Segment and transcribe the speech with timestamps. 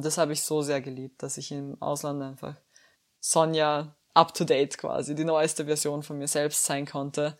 [0.00, 2.54] Und das habe ich so sehr geliebt, dass ich im Ausland einfach
[3.18, 7.36] Sonja up to date quasi, die neueste Version von mir selbst sein konnte,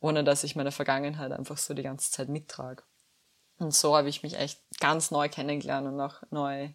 [0.00, 2.82] ohne dass ich meine Vergangenheit einfach so die ganze Zeit mittrage.
[3.58, 6.70] Und so habe ich mich echt ganz neu kennengelernt und auch neu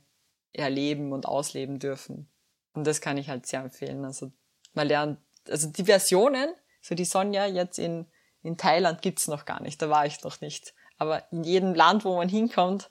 [0.54, 2.32] erleben und ausleben dürfen.
[2.72, 4.06] Und das kann ich halt sehr empfehlen.
[4.06, 4.32] Also
[4.72, 8.06] man lernt, also die Versionen, so die Sonja jetzt in,
[8.42, 10.74] in Thailand gibt's noch gar nicht, da war ich noch nicht.
[10.98, 12.90] Aber in jedem Land, wo man hinkommt,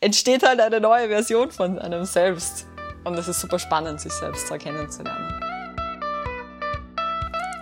[0.00, 2.66] entsteht halt eine neue Version von einem selbst.
[3.04, 5.40] Und es ist super spannend, sich selbst kennenzulernen.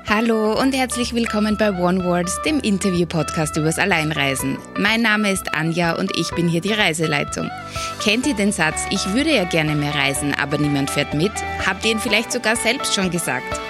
[0.09, 4.57] Hallo und herzlich willkommen bei One Words, dem Interview-Podcast übers Alleinreisen.
[4.79, 7.51] Mein Name ist Anja und ich bin hier die Reiseleitung.
[8.01, 11.33] Kennt ihr den Satz, ich würde ja gerne mehr reisen, aber niemand fährt mit?
[11.67, 13.61] Habt ihr ihn vielleicht sogar selbst schon gesagt?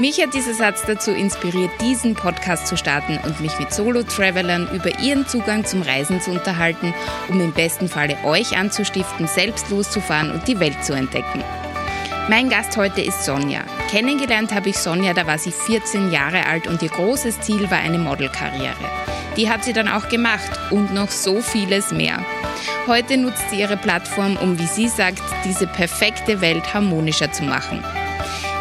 [0.00, 4.98] Mich hat dieser Satz dazu inspiriert, diesen Podcast zu starten und mich mit Solo-Travelern über
[4.98, 6.92] ihren Zugang zum Reisen zu unterhalten,
[7.28, 11.44] um im besten Falle euch anzustiften, selbst loszufahren und die Welt zu entdecken.
[12.28, 13.60] Mein Gast heute ist Sonja.
[13.88, 17.78] Kennengelernt habe ich Sonja, da war sie 14 Jahre alt und ihr großes Ziel war
[17.78, 18.74] eine Modelkarriere.
[19.36, 22.18] Die hat sie dann auch gemacht und noch so vieles mehr.
[22.88, 27.84] Heute nutzt sie ihre Plattform, um, wie sie sagt, diese perfekte Welt harmonischer zu machen.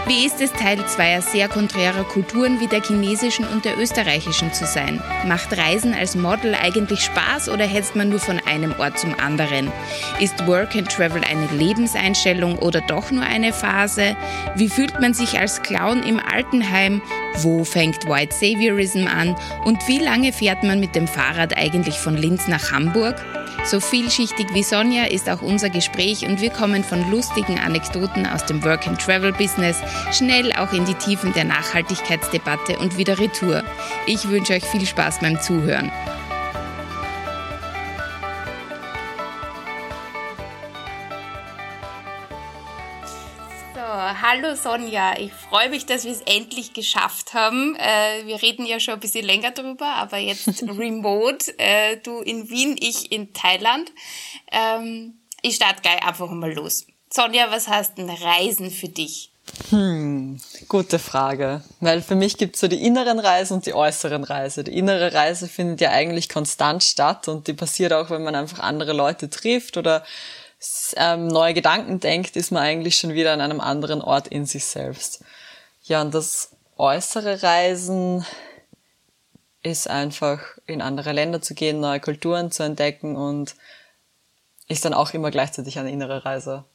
[0.06, 4.66] Wie ist es, Teil zweier sehr konträrer Kulturen wie der chinesischen und der österreichischen zu
[4.66, 5.02] sein?
[5.26, 9.72] Macht Reisen als Model eigentlich Spaß oder hetzt man nur von einem Ort zum anderen?
[10.20, 14.18] Ist Work and Travel eine Lebenseinstellung oder doch nur eine Phase?
[14.56, 17.02] Wie fühlt man sich als Clown im Altenheim?
[17.38, 19.38] Wo fängt White Saviorism an?
[19.64, 23.24] Und wie lange fährt man mit dem Fahrrad eigentlich von Linz nach Hamburg?
[23.66, 28.46] So vielschichtig wie Sonja ist auch unser Gespräch und wir kommen von lustigen Anekdoten aus
[28.46, 29.78] dem Work-and-Travel-Business
[30.12, 33.64] schnell auch in die Tiefen der Nachhaltigkeitsdebatte und wieder Retour.
[34.06, 35.92] Ich wünsche euch viel Spaß beim Zuhören.
[44.34, 47.76] Hallo Sonja, ich freue mich, dass wir es endlich geschafft haben.
[47.76, 51.54] Äh, wir reden ja schon ein bisschen länger drüber, aber jetzt remote.
[51.60, 53.92] Äh, du in Wien, ich in Thailand.
[54.52, 56.88] Ähm, ich starte gleich einfach mal los.
[57.12, 59.32] Sonja, was heißt ein Reisen für dich?
[59.70, 61.64] Hm, gute Frage.
[61.80, 64.64] Weil für mich gibt es so die inneren Reisen und die äußeren Reisen.
[64.64, 68.60] Die innere Reise findet ja eigentlich konstant statt und die passiert auch, wenn man einfach
[68.60, 70.04] andere Leute trifft oder
[70.96, 74.66] ähm, neue Gedanken denkt, ist man eigentlich schon wieder an einem anderen Ort in sich
[74.66, 75.24] selbst.
[75.84, 78.26] Ja, und das äußere Reisen
[79.62, 83.56] ist einfach in andere Länder zu gehen, neue Kulturen zu entdecken und
[84.68, 86.66] ist dann auch immer gleichzeitig eine innere Reise.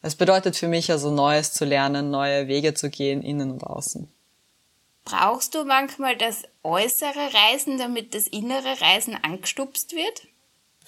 [0.00, 4.10] Es bedeutet für mich also Neues zu lernen, neue Wege zu gehen, innen und außen.
[5.04, 10.27] Brauchst du manchmal das äußere Reisen, damit das innere Reisen angestupst wird?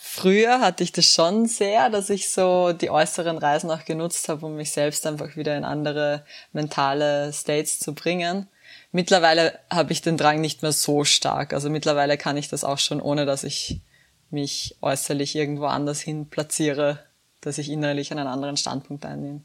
[0.02, 4.46] Früher hatte ich das schon sehr, dass ich so die äußeren Reisen auch genutzt habe,
[4.46, 8.48] um mich selbst einfach wieder in andere mentale States zu bringen.
[8.92, 11.52] Mittlerweile habe ich den Drang nicht mehr so stark.
[11.52, 13.82] Also mittlerweile kann ich das auch schon, ohne dass ich
[14.30, 17.04] mich äußerlich irgendwo anders hin platziere,
[17.42, 19.42] dass ich innerlich einen anderen Standpunkt einnehme.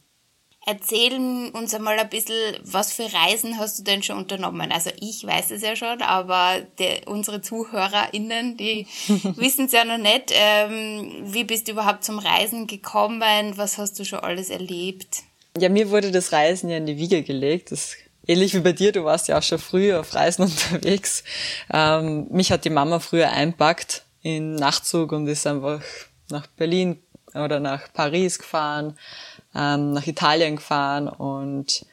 [0.68, 4.72] Erzähl uns einmal ein bisschen, was für Reisen hast du denn schon unternommen?
[4.72, 8.88] Also ich weiß es ja schon, aber der, unsere ZuhörerInnen, die
[9.36, 10.32] wissen es ja noch nicht.
[10.32, 13.54] Ähm, wie bist du überhaupt zum Reisen gekommen?
[13.58, 15.22] Was hast du schon alles erlebt?
[15.56, 17.72] Ja, mir wurde das Reisen ja in die Wiege gelegt.
[17.72, 21.24] Das ähnlich wie bei dir, du warst ja auch schon früh auf Reisen unterwegs.
[21.72, 25.82] Ähm, mich hat die Mama früher einpackt in Nachtzug und ist einfach
[26.32, 26.98] nach Berlin
[27.36, 28.98] oder nach Paris gefahren
[29.56, 31.86] ähm, nach Italien gefahren und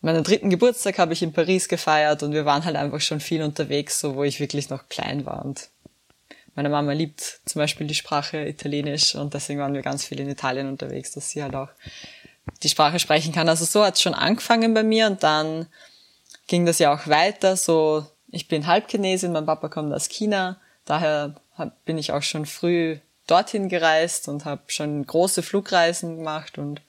[0.00, 3.42] meinen dritten Geburtstag habe ich in Paris gefeiert und wir waren halt einfach schon viel
[3.42, 5.68] unterwegs, so wo ich wirklich noch klein war und
[6.56, 10.28] meine Mama liebt zum Beispiel die Sprache Italienisch und deswegen waren wir ganz viel in
[10.28, 11.68] Italien unterwegs, dass sie halt auch
[12.62, 13.48] die Sprache sprechen kann.
[13.48, 15.66] Also so hat es schon angefangen bei mir und dann
[16.46, 17.56] ging das ja auch weiter.
[17.56, 21.34] So, ich bin Halbchinesin, mein Papa kommt aus China, daher
[21.84, 26.80] bin ich auch schon früh dorthin gereist und habe schon große Flugreisen gemacht und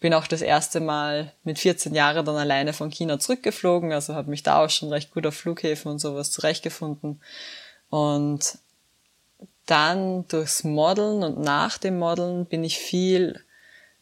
[0.00, 4.30] bin auch das erste Mal mit 14 Jahren dann alleine von China zurückgeflogen, also habe
[4.30, 7.20] mich da auch schon recht gut auf Flughäfen und sowas zurechtgefunden.
[7.88, 8.58] Und
[9.64, 13.42] dann durchs Modeln und nach dem Modeln bin ich viel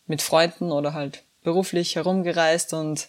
[0.06, 3.08] mit Freunden oder halt beruflich herumgereist und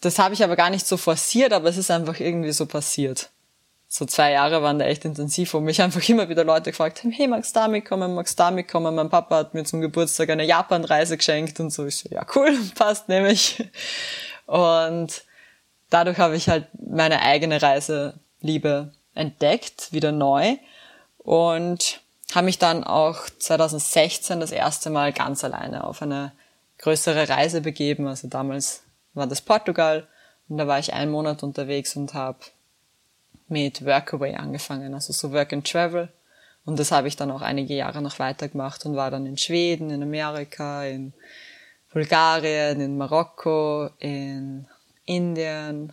[0.00, 3.31] das habe ich aber gar nicht so forciert, aber es ist einfach irgendwie so passiert
[3.94, 7.10] so zwei Jahre waren da echt intensiv, wo mich einfach immer wieder Leute gefragt haben,
[7.10, 8.94] hey, magst du da mitkommen, magst du da mitkommen?
[8.94, 11.84] Mein Papa hat mir zum Geburtstag eine Japan-Reise geschenkt und so.
[11.84, 13.62] Ich so, ja, cool, passt nämlich.
[14.46, 15.24] Und
[15.90, 20.56] dadurch habe ich halt meine eigene Reiseliebe entdeckt, wieder neu.
[21.18, 22.00] Und
[22.34, 26.32] habe mich dann auch 2016 das erste Mal ganz alleine auf eine
[26.78, 28.06] größere Reise begeben.
[28.06, 30.08] Also damals war das Portugal
[30.48, 32.38] und da war ich einen Monat unterwegs und habe
[33.52, 36.08] mit Workaway angefangen, also so Work and Travel.
[36.64, 39.90] Und das habe ich dann auch einige Jahre noch weitergemacht und war dann in Schweden,
[39.90, 41.12] in Amerika, in
[41.92, 44.66] Bulgarien, in Marokko, in
[45.04, 45.92] Indien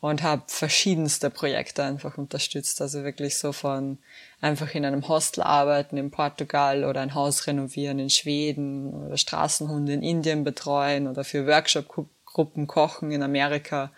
[0.00, 2.80] und habe verschiedenste Projekte einfach unterstützt.
[2.80, 3.98] Also wirklich so von
[4.40, 9.92] einfach in einem Hostel arbeiten in Portugal oder ein Haus renovieren in Schweden oder Straßenhunde
[9.92, 13.90] in Indien betreuen oder für Workshop-Gruppen kochen in Amerika.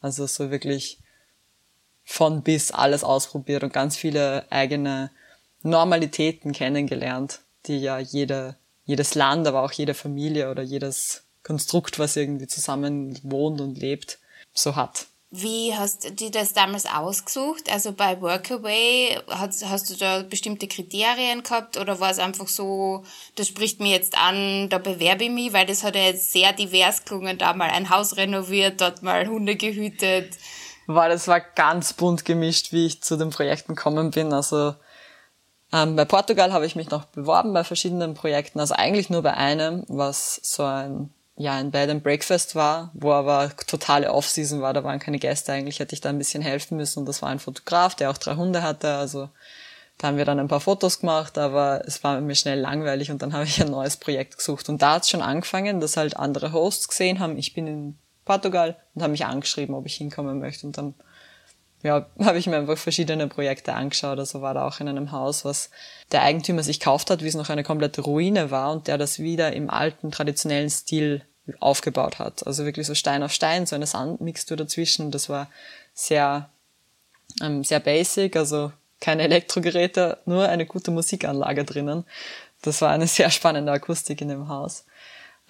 [0.00, 0.98] Also so wirklich
[2.10, 5.12] von bis alles ausprobiert und ganz viele eigene
[5.62, 12.16] Normalitäten kennengelernt, die ja jede, jedes Land, aber auch jede Familie oder jedes Konstrukt, was
[12.16, 14.18] irgendwie zusammen wohnt und lebt,
[14.52, 15.06] so hat.
[15.30, 17.70] Wie hast du das damals ausgesucht?
[17.70, 23.04] Also bei Workaway, hast, hast du da bestimmte Kriterien gehabt oder war es einfach so,
[23.36, 26.52] das spricht mir jetzt an, da bewerbe ich mich, weil das hat ja jetzt sehr
[26.52, 30.36] divers gelungen, da mal ein Haus renoviert, dort mal Hunde gehütet.
[30.94, 34.32] War, das war ganz bunt gemischt, wie ich zu den Projekten gekommen bin.
[34.32, 34.74] Also
[35.72, 39.34] ähm, bei Portugal habe ich mich noch beworben bei verschiedenen Projekten, also eigentlich nur bei
[39.34, 44.74] einem, was so ein ja ein Bed and Breakfast war, wo aber totale Off-Season war,
[44.74, 47.00] da waren keine Gäste, eigentlich hätte ich da ein bisschen helfen müssen.
[47.00, 49.30] Und das war ein Fotograf, der auch drei Hunde hatte, also
[49.96, 53.10] da haben wir dann ein paar Fotos gemacht, aber es war mir schnell langweilig.
[53.10, 54.70] Und dann habe ich ein neues Projekt gesucht.
[54.70, 57.98] Und da hat es schon angefangen, dass halt andere Hosts gesehen haben, ich bin in
[58.30, 60.94] Portugal und haben mich angeschrieben, ob ich hinkommen möchte und dann
[61.82, 64.20] ja, habe ich mir einfach verschiedene Projekte angeschaut.
[64.20, 65.70] Also war da auch in einem Haus, was
[66.12, 69.18] der Eigentümer sich gekauft hat, wie es noch eine komplette Ruine war und der das
[69.18, 71.22] wieder im alten traditionellen Stil
[71.58, 72.46] aufgebaut hat.
[72.46, 75.10] Also wirklich so Stein auf Stein, so eine Sandmixtur dazwischen.
[75.10, 75.50] Das war
[75.92, 76.50] sehr,
[77.42, 82.04] ähm, sehr basic, also keine Elektrogeräte, nur eine gute Musikanlage drinnen.
[82.62, 84.84] Das war eine sehr spannende Akustik in dem Haus.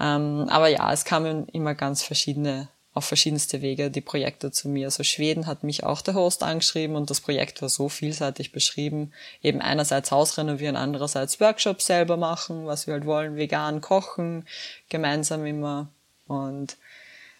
[0.00, 4.86] Ähm, aber ja, es kamen immer ganz verschiedene, auf verschiedenste Wege die Projekte zu mir.
[4.86, 9.12] Also Schweden hat mich auch der Host angeschrieben und das Projekt war so vielseitig beschrieben.
[9.42, 14.46] Eben einerseits Haus renovieren, andererseits Workshops selber machen, was wir halt wollen, vegan kochen,
[14.88, 15.88] gemeinsam immer.
[16.26, 16.76] Und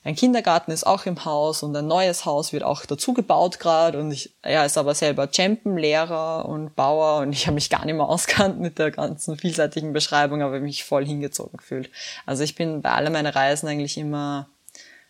[0.03, 3.99] ein Kindergarten ist auch im Haus und ein neues Haus wird auch dazu gebaut gerade
[3.99, 7.85] und ich, er ist aber selber Champion, Lehrer und Bauer und ich habe mich gar
[7.85, 11.91] nicht mehr auskannt mit der ganzen vielseitigen Beschreibung, aber mich voll hingezogen gefühlt.
[12.25, 14.49] Also ich bin bei all meinen Reisen eigentlich immer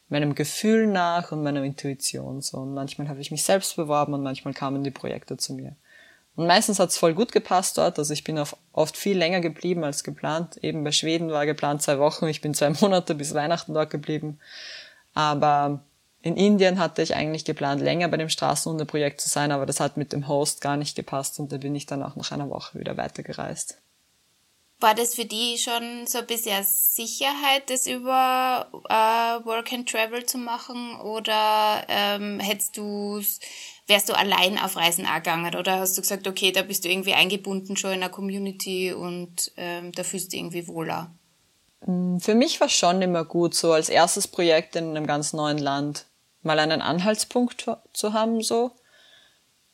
[0.08, 4.24] meinem Gefühl nach und meiner Intuition so und manchmal habe ich mich selbst beworben und
[4.24, 5.76] manchmal kamen die Projekte zu mir.
[6.36, 7.98] Und meistens hat's voll gut gepasst dort.
[7.98, 8.42] Also ich bin
[8.72, 10.56] oft viel länger geblieben als geplant.
[10.62, 12.26] Eben bei Schweden war geplant zwei Wochen.
[12.28, 14.38] Ich bin zwei Monate bis Weihnachten dort geblieben.
[15.14, 15.84] Aber
[16.22, 19.96] in Indien hatte ich eigentlich geplant, länger bei dem Straßenhundeprojekt zu sein, aber das hat
[19.96, 22.78] mit dem Host gar nicht gepasst und da bin ich dann auch nach einer Woche
[22.78, 23.78] wieder weitergereist.
[24.80, 30.24] War das für die schon so ein bisschen Sicherheit, das über äh, Work and Travel
[30.24, 30.98] zu machen?
[31.00, 33.20] Oder ähm, hättest du
[33.86, 35.54] wärst du allein auf Reisen angegangen?
[35.54, 39.52] Oder hast du gesagt, okay, da bist du irgendwie eingebunden schon in einer Community und
[39.58, 41.14] ähm, da fühlst du irgendwie wohler?
[41.86, 45.58] Mm, für mich war schon immer gut, so als erstes Projekt in einem ganz neuen
[45.58, 46.06] Land
[46.42, 48.72] mal einen Anhaltspunkt zu haben, so.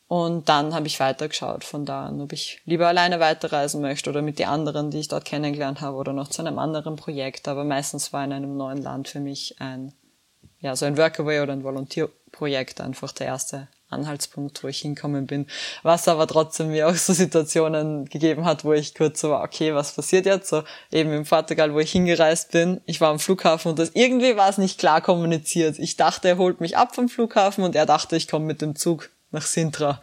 [0.07, 4.21] Und dann habe ich weitergeschaut von da an, ob ich lieber alleine weiterreisen möchte oder
[4.21, 7.49] mit den anderen, die ich dort kennengelernt habe oder noch zu einem anderen Projekt.
[7.49, 9.93] Aber meistens war in einem neuen Land für mich ein,
[10.61, 15.47] ja, so ein Workaway oder ein Volontierprojekt einfach der erste Anhaltspunkt, wo ich hinkommen bin.
[15.83, 19.73] Was aber trotzdem mir auch so Situationen gegeben hat, wo ich kurz so war, okay,
[19.73, 20.49] was passiert jetzt?
[20.49, 22.81] So eben im Portugal, wo ich hingereist bin.
[22.85, 25.79] Ich war am Flughafen und das irgendwie war es nicht klar kommuniziert.
[25.79, 28.75] Ich dachte, er holt mich ab vom Flughafen und er dachte, ich komme mit dem
[28.75, 30.01] Zug nach Sintra.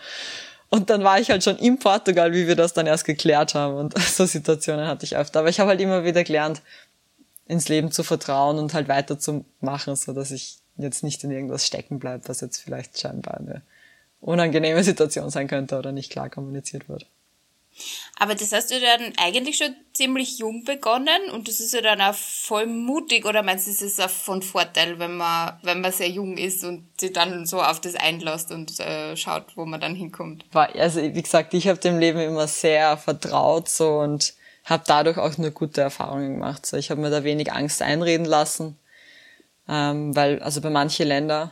[0.71, 3.77] Und dann war ich halt schon in Portugal, wie wir das dann erst geklärt haben.
[3.77, 5.41] Und so Situationen hatte ich öfter.
[5.41, 6.63] Aber ich habe halt immer wieder gelernt,
[7.47, 11.99] ins Leben zu vertrauen und halt weiterzumachen, so dass ich jetzt nicht in irgendwas stecken
[11.99, 13.63] bleibe, was jetzt vielleicht scheinbar eine
[14.25, 17.07] unangenehme Situation sein könnte oder nicht klar kommuniziert wird.
[18.21, 22.01] Aber das hast du dann eigentlich schon ziemlich jung begonnen und das ist ja dann
[22.01, 25.91] auch voll mutig oder meinst du, ist es auch von Vorteil, wenn man, wenn man
[25.91, 29.81] sehr jung ist und sich dann so auf das einlässt und äh, schaut, wo man
[29.81, 30.45] dann hinkommt?
[30.53, 35.37] Also wie gesagt, ich habe dem Leben immer sehr vertraut so und habe dadurch auch
[35.37, 36.65] nur gute Erfahrungen gemacht.
[36.65, 38.79] So, ich habe mir da wenig Angst einreden lassen,
[39.69, 41.51] ähm, weil also bei manchen Ländern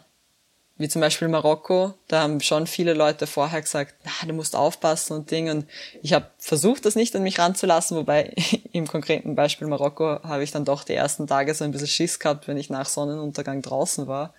[0.79, 5.15] wie zum Beispiel Marokko, da haben schon viele Leute vorher gesagt, na, du musst aufpassen
[5.15, 5.51] und Ding.
[5.51, 5.67] Und
[6.03, 8.35] ich habe versucht, das nicht an mich ranzulassen, wobei
[8.73, 12.19] im konkreten Beispiel Marokko habe ich dann doch die ersten Tage so ein bisschen Schiss
[12.19, 14.35] gehabt, wenn ich nach Sonnenuntergang draußen war.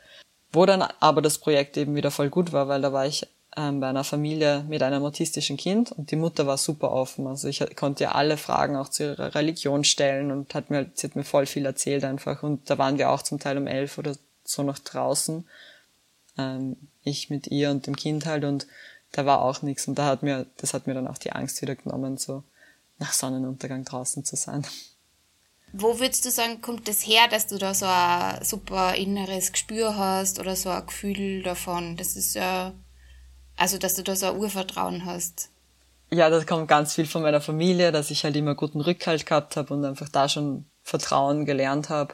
[0.51, 3.79] Wo dann aber das Projekt eben wieder voll gut war, weil da war ich ähm,
[3.79, 7.27] bei einer Familie mit einem autistischen Kind und die Mutter war super offen.
[7.27, 11.07] Also ich konnte ihr alle Fragen auch zu ihrer Religion stellen und hat mir, sie
[11.07, 12.43] hat mir voll viel erzählt einfach.
[12.43, 15.47] Und da waren wir auch zum Teil um elf oder so noch draußen.
[16.37, 18.67] Ähm, ich mit ihr und dem Kind halt und
[19.11, 19.87] da war auch nichts.
[19.87, 22.43] Und da hat mir, das hat mir dann auch die Angst wieder genommen, so
[22.99, 24.65] nach Sonnenuntergang draußen zu sein.
[25.71, 29.97] Wo würdest du sagen, kommt das her, dass du da so ein super inneres Gespür
[29.97, 31.97] hast oder so ein Gefühl davon?
[31.97, 32.73] Das ist ja,
[33.55, 35.49] also dass du da so ein Urvertrauen hast.
[36.11, 39.57] Ja, das kommt ganz viel von meiner Familie, dass ich halt immer guten Rückhalt gehabt
[39.57, 42.13] habe und einfach da schon Vertrauen gelernt habe.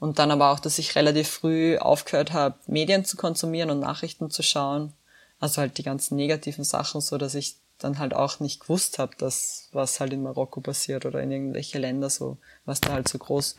[0.00, 4.30] Und dann aber auch, dass ich relativ früh aufgehört habe, Medien zu konsumieren und Nachrichten
[4.30, 4.92] zu schauen.
[5.40, 9.12] Also halt die ganzen negativen Sachen, so dass ich dann halt auch nicht gewusst habe,
[9.18, 13.18] dass was halt in Marokko passiert oder in irgendwelche Länder so, was da halt so
[13.18, 13.56] groß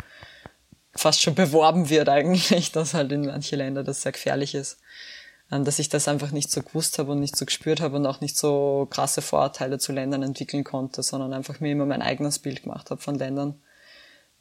[0.93, 4.77] fast schon beworben wird eigentlich, dass halt in manche Länder das sehr gefährlich ist.
[5.51, 8.05] Ähm, dass ich das einfach nicht so gewusst habe und nicht so gespürt habe und
[8.05, 12.39] auch nicht so krasse Vorurteile zu Ländern entwickeln konnte, sondern einfach mir immer mein eigenes
[12.39, 13.59] Bild gemacht habe von Ländern.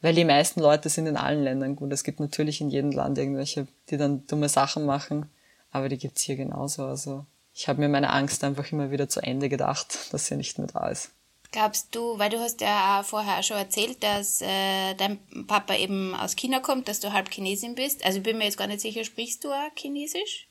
[0.01, 1.91] Weil die meisten Leute sind in allen Ländern gut.
[1.91, 5.29] Es gibt natürlich in jedem Land irgendwelche, die dann dumme Sachen machen,
[5.71, 6.85] aber die gibt's hier genauso.
[6.85, 10.57] Also ich habe mir meine Angst einfach immer wieder zu Ende gedacht, dass sie nicht
[10.57, 11.11] mehr da ist.
[11.51, 16.13] Glaubst du, weil du hast ja auch vorher schon erzählt, dass äh, dein Papa eben
[16.13, 18.05] aus China kommt, dass du halb Chinesin bist.
[18.05, 20.48] Also ich bin mir jetzt gar nicht sicher, sprichst du auch Chinesisch?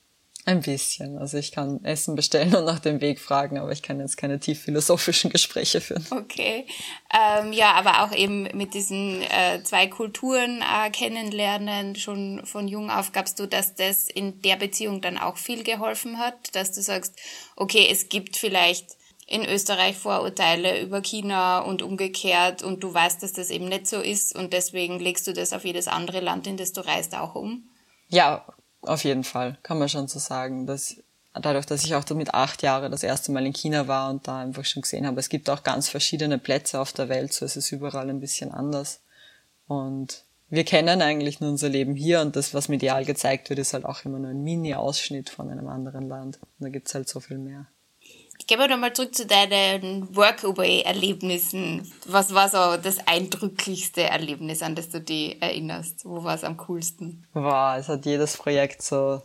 [0.49, 1.19] Ein bisschen.
[1.19, 4.41] Also ich kann Essen bestellen und nach dem Weg fragen, aber ich kann jetzt keine
[4.41, 6.07] tief philosophischen Gespräche führen.
[6.11, 6.65] Okay.
[7.13, 12.91] Ähm, ja, aber auch eben mit diesen äh, zwei Kulturen äh, kennenlernen, schon von jung
[12.91, 16.81] auf, gabst du, dass das in der Beziehung dann auch viel geholfen hat, dass du
[16.81, 17.15] sagst,
[17.55, 23.35] okay, es gibt vielleicht in Österreich Vorurteile über China und umgekehrt und du weißt, dass
[23.35, 26.57] das eben nicht so ist und deswegen legst du das auf jedes andere Land, in
[26.57, 27.65] das du reist, auch um?
[28.09, 28.47] Ja,
[28.83, 30.67] auf jeden Fall, kann man schon so sagen.
[30.67, 30.97] Dass
[31.35, 34.41] dadurch, dass ich auch mit acht Jahren das erste Mal in China war und da
[34.41, 37.57] einfach schon gesehen habe, es gibt auch ganz verschiedene Plätze auf der Welt, so es
[37.57, 39.01] ist überall ein bisschen anders.
[39.67, 43.75] Und wir kennen eigentlich nur unser Leben hier und das, was medial gezeigt wird, ist
[43.75, 46.39] halt auch immer nur ein Mini-Ausschnitt von einem anderen Land.
[46.43, 47.67] Und da gibt's halt so viel mehr.
[48.47, 51.91] Gehen wir nochmal zurück zu deinen Workaway-Erlebnissen.
[52.07, 56.05] Was war so das eindrücklichste Erlebnis, an das du dich erinnerst?
[56.05, 57.27] Wo war es am coolsten?
[57.35, 59.23] Wow, es hat jedes Projekt so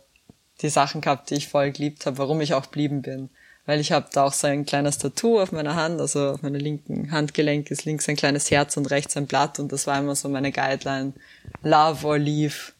[0.60, 3.30] die Sachen gehabt, die ich voll geliebt habe, warum ich auch blieben bin.
[3.66, 6.58] Weil ich habe da auch so ein kleines Tattoo auf meiner Hand, also auf meiner
[6.58, 10.14] linken Handgelenk ist links ein kleines Herz und rechts ein Blatt und das war immer
[10.16, 11.14] so meine Guideline.
[11.62, 12.72] Love or leave.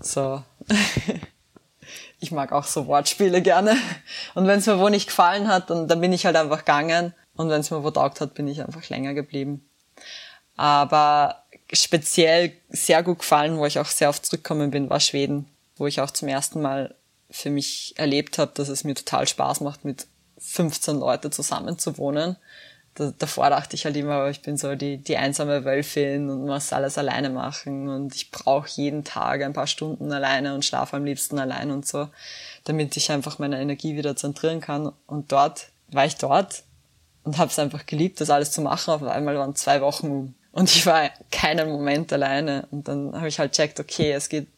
[0.00, 0.42] So.
[2.20, 3.76] ich mag auch so Wortspiele gerne.
[4.34, 7.14] Und wenn es mir wo nicht gefallen hat, dann, dann bin ich halt einfach gegangen.
[7.36, 9.68] Und wenn es mir wo taugt hat, bin ich einfach länger geblieben.
[10.56, 15.46] Aber speziell sehr gut gefallen, wo ich auch sehr oft zurückgekommen bin, war Schweden,
[15.76, 16.94] wo ich auch zum ersten Mal
[17.30, 20.06] für mich erlebt habe, dass es mir total Spaß macht, mit
[20.38, 22.36] 15 Leuten zusammen zu wohnen
[22.98, 26.72] da, davor dachte ich halt immer, ich bin so die, die einsame Wölfin und muss
[26.72, 31.04] alles alleine machen und ich brauche jeden Tag ein paar Stunden alleine und schlafe am
[31.04, 32.08] liebsten allein und so,
[32.64, 34.92] damit ich einfach meine Energie wieder zentrieren kann.
[35.06, 36.64] Und dort war ich dort
[37.22, 38.92] und habe es einfach geliebt, das alles zu machen.
[38.92, 42.66] Auf einmal waren zwei Wochen um und ich war keinen Moment alleine.
[42.72, 44.48] Und dann habe ich halt checkt, okay, es geht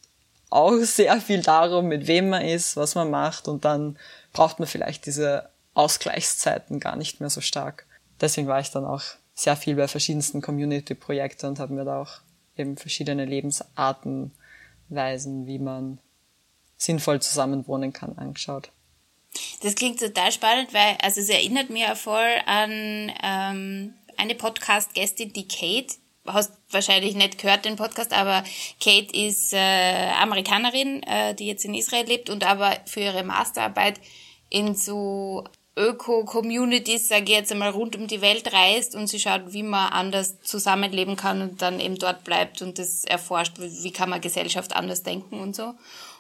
[0.48, 3.98] auch sehr viel darum, mit wem man ist, was man macht und dann
[4.32, 7.84] braucht man vielleicht diese Ausgleichszeiten gar nicht mehr so stark
[8.20, 9.02] deswegen war ich dann auch
[9.34, 12.20] sehr viel bei verschiedensten Community-Projekten und habe mir da auch
[12.56, 14.32] eben verschiedene Lebensarten,
[14.88, 15.98] Weisen, wie man
[16.76, 18.70] sinnvoll zusammenwohnen kann, angeschaut.
[19.62, 25.46] Das klingt total spannend, weil also es erinnert mir voll an ähm, eine Podcast-Gästin, die
[25.46, 25.94] Kate.
[26.26, 28.44] Hast wahrscheinlich nicht gehört den Podcast, aber
[28.82, 34.00] Kate ist äh, Amerikanerin, äh, die jetzt in Israel lebt und aber für ihre Masterarbeit
[34.48, 35.44] in so
[35.76, 39.92] Öko-Communities, sage ich jetzt einmal, rund um die Welt reist und sie schaut, wie man
[39.92, 44.74] anders zusammenleben kann und dann eben dort bleibt und das erforscht, wie kann man Gesellschaft
[44.74, 45.74] anders denken und so.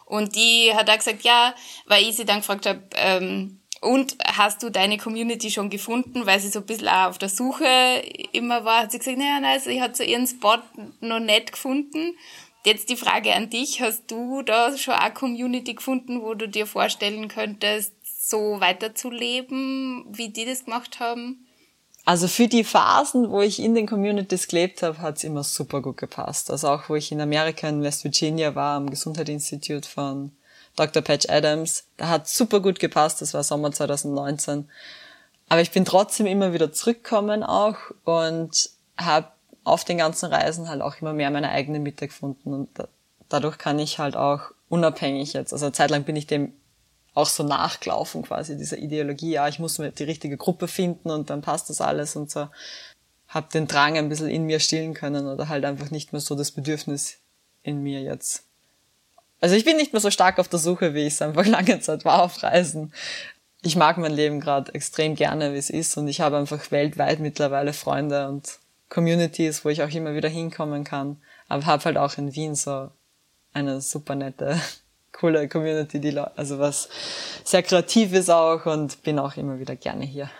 [0.06, 1.54] Und die hat auch gesagt, ja,
[1.86, 6.38] weil ich sie dann gefragt habe, ähm, und hast du deine Community schon gefunden, weil
[6.38, 7.64] sie so ein bisschen auch auf der Suche
[8.32, 10.58] immer war, hat sie gesagt, naja, nein, sie hat so ihren Spot
[11.00, 12.14] noch nicht gefunden.
[12.62, 16.66] Jetzt die Frage an dich, hast du da schon eine Community gefunden, wo du dir
[16.66, 17.94] vorstellen könntest,
[18.30, 21.46] so weiterzuleben, wie die das gemacht haben?
[22.04, 25.98] Also für die Phasen, wo ich in den Communities gelebt habe, hat's immer super gut
[25.98, 26.50] gepasst.
[26.50, 30.32] Also auch wo ich in Amerika in West Virginia war, am Gesundheitsinstitut von
[30.76, 31.02] Dr.
[31.02, 34.68] Patch Adams, da hat super gut gepasst, das war Sommer 2019.
[35.48, 39.28] Aber ich bin trotzdem immer wieder zurückgekommen auch und habe
[39.64, 42.70] auf den ganzen Reisen halt auch immer mehr meine eigene Mitte gefunden und
[43.28, 46.52] dadurch kann ich halt auch unabhängig jetzt, also zeitlang bin ich dem
[47.14, 51.30] auch so nachgelaufen quasi dieser Ideologie, ja, ich muss mir die richtige Gruppe finden und
[51.30, 52.48] dann passt das alles und so.
[53.28, 56.34] Hab den Drang ein bisschen in mir stillen können oder halt einfach nicht mehr so
[56.34, 57.18] das Bedürfnis
[57.62, 58.44] in mir jetzt.
[59.40, 61.80] Also ich bin nicht mehr so stark auf der Suche, wie ich es einfach lange
[61.80, 62.92] Zeit war auf Reisen.
[63.62, 67.20] Ich mag mein Leben gerade extrem gerne, wie es ist und ich habe einfach weltweit
[67.20, 71.20] mittlerweile Freunde und Communities, wo ich auch immer wieder hinkommen kann.
[71.48, 72.90] Aber habe halt auch in Wien so
[73.52, 74.60] eine super nette
[75.12, 76.88] coole Community, die also was
[77.44, 80.30] sehr kreativ ist auch und bin auch immer wieder gerne hier.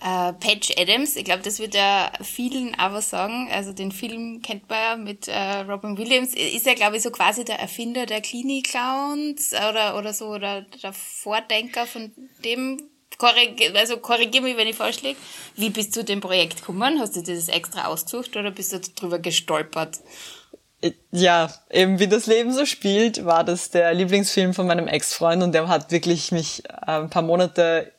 [0.00, 3.48] Uh, Patch Adams, ich glaube, das wird ja vielen aber sagen.
[3.52, 6.34] Also den Film kennt man ja mit uh, Robin Williams.
[6.34, 10.92] Ist ja, glaube ich, so quasi der Erfinder der Clinic-Clowns oder, oder so, oder der
[10.92, 12.12] Vordenker von
[12.44, 12.80] dem.
[13.16, 15.18] Korrig also korrigier mich, wenn ich falsch liege.
[15.56, 17.00] Wie bist du dem Projekt gekommen?
[17.00, 19.98] Hast du das extra ausgesucht oder bist du darüber gestolpert?
[21.10, 25.52] Ja, eben wie das Leben so spielt, war das der Lieblingsfilm von meinem Ex-Freund und
[25.52, 27.92] der hat wirklich mich äh, ein paar Monate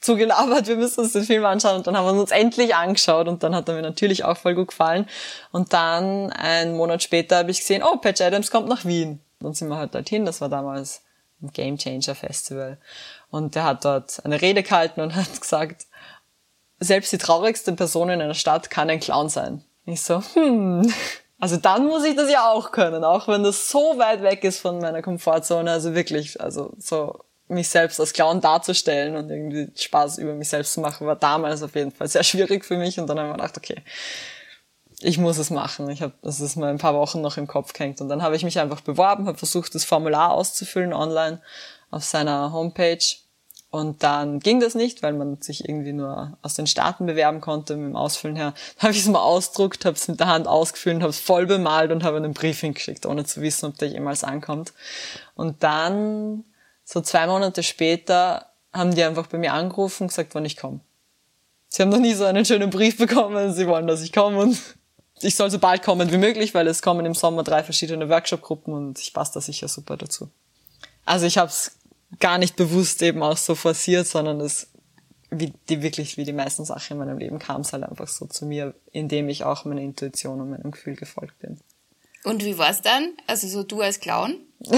[0.00, 3.42] zugelabert, wir müssen uns den Film anschauen und dann haben wir uns endlich angeschaut und
[3.42, 5.06] dann hat er mir natürlich auch voll gut gefallen.
[5.50, 9.20] Und dann einen Monat später habe ich gesehen, oh, Patch Adams kommt nach Wien.
[9.40, 11.02] Dann sind wir halt dorthin, das war damals
[11.42, 12.78] ein Game Changer Festival.
[13.30, 15.86] Und der hat dort eine Rede gehalten und hat gesagt,
[16.80, 19.64] selbst die traurigste Person in einer Stadt kann ein Clown sein.
[19.86, 20.92] Ich so, hm,
[21.44, 24.60] also dann muss ich das ja auch können, auch wenn das so weit weg ist
[24.60, 25.70] von meiner Komfortzone.
[25.70, 30.72] Also wirklich, also so mich selbst als Clown darzustellen und irgendwie Spaß über mich selbst
[30.72, 32.98] zu machen, war damals auf jeden Fall sehr schwierig für mich.
[32.98, 33.82] Und dann habe ich mir gedacht, okay,
[35.02, 35.90] ich muss es machen.
[35.90, 38.00] Ich habe, das ist mir ein paar Wochen noch im Kopf gehängt.
[38.00, 41.42] Und dann habe ich mich einfach beworben, habe versucht, das Formular auszufüllen online
[41.90, 43.04] auf seiner Homepage
[43.74, 47.74] und dann ging das nicht, weil man sich irgendwie nur aus den Staaten bewerben konnte
[47.74, 48.54] mit dem Ausfüllen her.
[48.76, 51.46] Dann habe ich es mal ausdruckt, habe es mit der Hand ausgefüllt, habe es voll
[51.46, 54.74] bemalt und habe einen Brief hingeschickt, ohne zu wissen, ob der jemals ankommt.
[55.34, 56.44] Und dann,
[56.84, 60.78] so zwei Monate später, haben die einfach bei mir angerufen und gesagt, wann ich komme.
[61.66, 64.56] Sie haben noch nie so einen schönen Brief bekommen, sie wollen, dass ich komme und
[65.20, 68.72] ich soll so bald kommen wie möglich, weil es kommen im Sommer drei verschiedene Workshop-Gruppen
[68.72, 70.30] und ich passe da sicher super dazu.
[71.04, 71.72] Also ich habe es
[72.20, 74.68] gar nicht bewusst eben auch so forciert, sondern es
[75.38, 78.26] wie die wirklich wie die meisten Sachen in meinem Leben kam es halt einfach so
[78.26, 81.60] zu mir, indem ich auch meiner Intuition und meinem Gefühl gefolgt bin.
[82.24, 83.12] Und wie war's dann?
[83.26, 84.38] Also so du als Clown?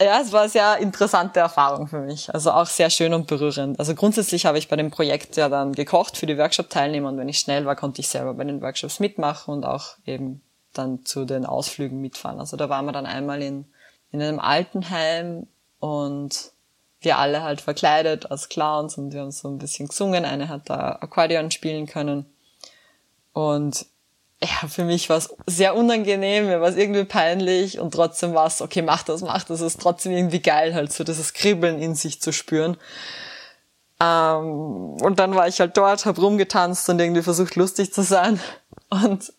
[0.00, 2.32] ja, es war eine sehr interessante Erfahrung für mich.
[2.32, 3.78] Also auch sehr schön und berührend.
[3.78, 7.28] Also grundsätzlich habe ich bei dem Projekt ja dann gekocht für die Workshop-Teilnehmer und wenn
[7.28, 10.42] ich schnell war, konnte ich selber bei den Workshops mitmachen und auch eben
[10.74, 12.40] dann zu den Ausflügen mitfahren.
[12.40, 13.66] Also da waren wir dann einmal in
[14.14, 15.48] in einem Altenheim
[15.80, 16.52] und
[17.00, 20.24] wir alle halt verkleidet als Clowns und wir haben so ein bisschen gesungen.
[20.24, 22.24] Eine hat da Akkordeon spielen können.
[23.32, 23.86] Und
[24.40, 28.46] ja, für mich war es sehr unangenehm, mir war es irgendwie peinlich und trotzdem war
[28.46, 31.96] es, okay, mach das, mach das, ist trotzdem irgendwie geil, halt so dieses Kribbeln in
[31.96, 32.76] sich zu spüren.
[34.00, 38.38] Ähm, und dann war ich halt dort, hab rumgetanzt und irgendwie versucht lustig zu sein.
[38.90, 39.32] Und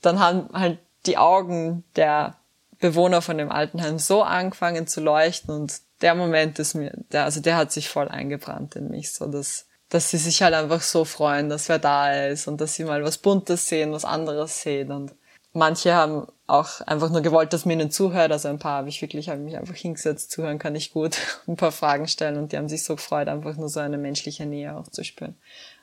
[0.00, 2.39] dann haben halt die Augen der
[2.80, 7.40] Bewohner von dem Altenheim so angefangen zu leuchten und der Moment ist mir, der, also
[7.40, 11.04] der hat sich voll eingebrannt in mich, so dass, dass sie sich halt einfach so
[11.04, 14.90] freuen, dass wer da ist und dass sie mal was Buntes sehen, was anderes sehen
[14.92, 15.14] und
[15.52, 19.02] manche haben auch einfach nur gewollt, dass mir ihnen zuhört, also ein paar habe ich
[19.02, 22.56] wirklich, habe mich einfach hingesetzt, zuhören kann ich gut, ein paar Fragen stellen und die
[22.56, 25.36] haben sich so gefreut, einfach nur so eine menschliche Nähe auch zu spüren.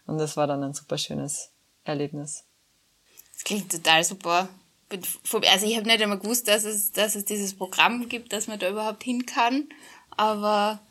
[0.08, 1.52] Und das war dann ein super schönes
[1.84, 2.46] Erlebnis.
[3.34, 4.50] Das klingt total super
[4.90, 8.60] also ich habe nicht einmal gewusst, dass es, dass es dieses Programm gibt, dass man
[8.60, 9.68] da überhaupt hin kann,
[10.16, 10.82] aber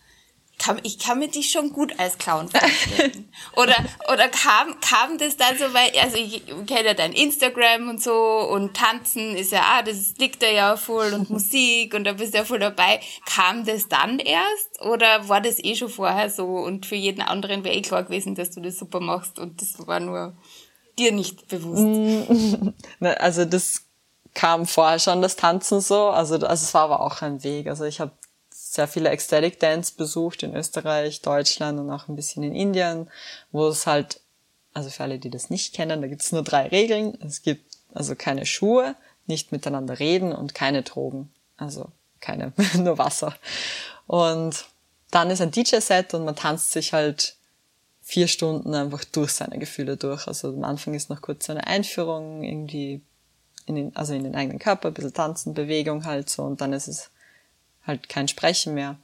[0.58, 3.28] kann, ich kann mir dich schon gut als Clown vorstellen.
[3.56, 3.76] oder,
[4.12, 8.12] oder kam, kam das dann so, weil, also ich kenne ja dein Instagram und so
[8.50, 12.32] und Tanzen ist ja, ah, das liegt da ja voll und Musik und da bist
[12.32, 13.00] du ja voll dabei.
[13.26, 17.62] Kam das dann erst oder war das eh schon vorher so und für jeden anderen
[17.62, 20.36] wäre eh klar gewesen, dass du das super machst und das war nur
[20.98, 22.74] dir nicht bewusst?
[23.00, 23.85] also das
[24.36, 26.08] kam vorher schon das Tanzen so.
[26.08, 27.68] Also, also es war aber auch ein Weg.
[27.68, 28.12] Also ich habe
[28.50, 33.10] sehr viele Ecstatic Dance besucht in Österreich, Deutschland und auch ein bisschen in Indien,
[33.50, 34.20] wo es halt,
[34.74, 37.18] also für alle, die das nicht kennen, da gibt es nur drei Regeln.
[37.26, 38.94] Es gibt also keine Schuhe,
[39.26, 41.32] nicht miteinander reden und keine Drogen.
[41.56, 41.88] Also
[42.20, 43.34] keine, nur Wasser.
[44.06, 44.66] Und
[45.12, 47.36] dann ist ein DJ-Set und man tanzt sich halt
[48.02, 50.28] vier Stunden einfach durch seine Gefühle durch.
[50.28, 53.00] Also am Anfang ist noch kurz so eine Einführung, irgendwie
[53.66, 56.72] in den, also in den eigenen Körper, ein bisschen tanzen, Bewegung halt so und dann
[56.72, 57.10] ist es
[57.84, 58.96] halt kein Sprechen mehr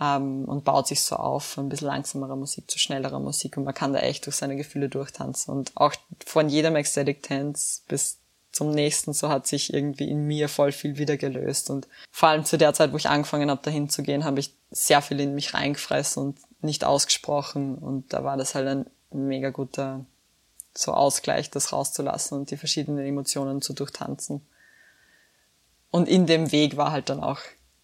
[0.00, 3.64] ähm, und baut sich so auf von ein bisschen langsamerer Musik zu schnellerer Musik und
[3.64, 5.94] man kann da echt durch seine Gefühle durchtanzen und auch
[6.24, 8.18] von jedem Ecstatic Dance bis
[8.56, 11.68] zum nächsten, so hat sich irgendwie in mir voll viel wieder gelöst.
[11.68, 14.54] Und vor allem zu der Zeit, wo ich angefangen habe, dahin zu gehen, habe ich
[14.70, 17.76] sehr viel in mich reingefressen und nicht ausgesprochen.
[17.76, 20.06] Und da war das halt ein mega guter
[20.76, 24.46] so Ausgleich, das rauszulassen und die verschiedenen Emotionen zu durchtanzen.
[25.90, 27.40] Und in dem Weg war halt dann auch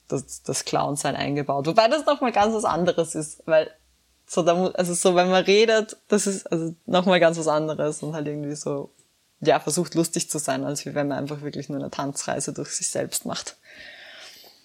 [0.09, 1.67] das, das Clown-Sein eingebaut.
[1.67, 3.71] Wobei das nochmal ganz was anderes ist, weil
[4.27, 8.15] so, da, also so, wenn man redet, das ist also nochmal ganz was anderes und
[8.15, 8.91] halt irgendwie so,
[9.41, 12.71] ja, versucht lustig zu sein, als wie wenn man einfach wirklich nur eine Tanzreise durch
[12.71, 13.57] sich selbst macht.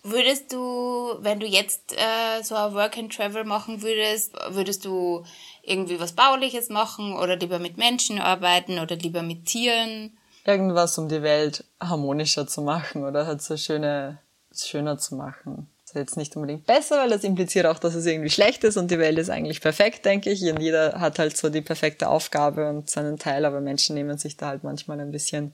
[0.09, 5.25] Würdest du, wenn du jetzt äh, so ein Work and Travel machen würdest, würdest du
[5.63, 10.15] irgendwie was Bauliches machen oder lieber mit Menschen arbeiten oder lieber mit Tieren?
[10.45, 14.19] Irgendwas, um die Welt harmonischer zu machen oder halt so schöne,
[14.55, 15.67] schöner zu machen.
[15.81, 18.77] Das ist jetzt nicht unbedingt besser, weil das impliziert auch, dass es irgendwie schlecht ist
[18.77, 20.41] und die Welt ist eigentlich perfekt, denke ich.
[20.43, 24.37] Und jeder hat halt so die perfekte Aufgabe und seinen Teil, aber Menschen nehmen sich
[24.37, 25.51] da halt manchmal ein bisschen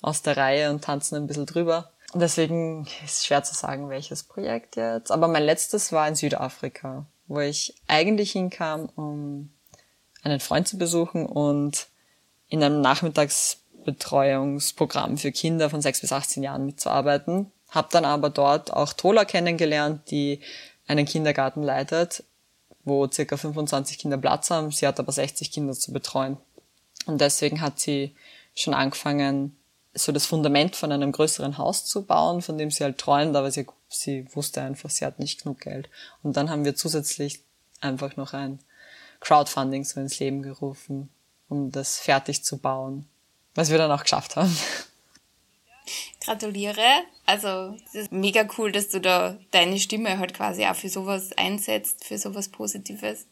[0.00, 1.91] aus der Reihe und tanzen ein bisschen drüber.
[2.14, 5.10] Deswegen ist es schwer zu sagen, welches Projekt jetzt.
[5.10, 9.50] Aber mein letztes war in Südafrika, wo ich eigentlich hinkam, um
[10.22, 11.86] einen Freund zu besuchen und
[12.48, 17.50] in einem Nachmittagsbetreuungsprogramm für Kinder von 6 bis 18 Jahren mitzuarbeiten.
[17.70, 20.40] Hab dann aber dort auch Tola kennengelernt, die
[20.86, 22.24] einen Kindergarten leitet,
[22.84, 24.70] wo circa 25 Kinder Platz haben.
[24.70, 26.36] Sie hat aber 60 Kinder zu betreuen.
[27.06, 28.14] Und deswegen hat sie
[28.54, 29.56] schon angefangen,
[29.94, 33.50] so das Fundament von einem größeren Haus zu bauen, von dem sie halt träumt, aber
[33.50, 35.88] sie, sie wusste einfach, sie hat nicht genug Geld.
[36.22, 37.40] Und dann haben wir zusätzlich
[37.80, 38.58] einfach noch ein
[39.20, 41.10] Crowdfunding so ins Leben gerufen,
[41.48, 43.06] um das fertig zu bauen,
[43.54, 44.56] was wir dann auch geschafft haben.
[46.20, 47.02] Gratuliere.
[47.26, 51.32] Also, es ist mega cool, dass du da deine Stimme halt quasi auch für sowas
[51.36, 53.26] einsetzt, für sowas Positives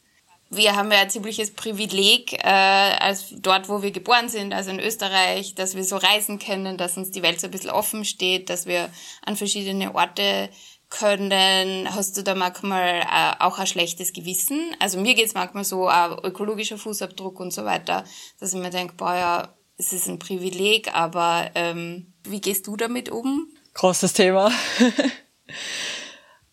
[0.51, 4.81] wir haben ja ein ziemliches Privileg, äh, als dort, wo wir geboren sind, also in
[4.81, 8.51] Österreich, dass wir so reisen können, dass uns die Welt so ein bisschen offen steht,
[8.51, 8.91] dass wir
[9.25, 10.51] an verschiedene Orte
[10.89, 11.95] können.
[11.95, 14.75] Hast du da manchmal äh, auch ein schlechtes Gewissen?
[14.81, 18.05] Also mir geht's manchmal so, ein ökologischer Fußabdruck und so weiter,
[18.41, 22.77] dass ich mir denke, boah, ja, es ist ein Privileg, aber ähm, wie gehst du
[22.77, 23.47] damit um?
[23.75, 24.51] Großes Thema.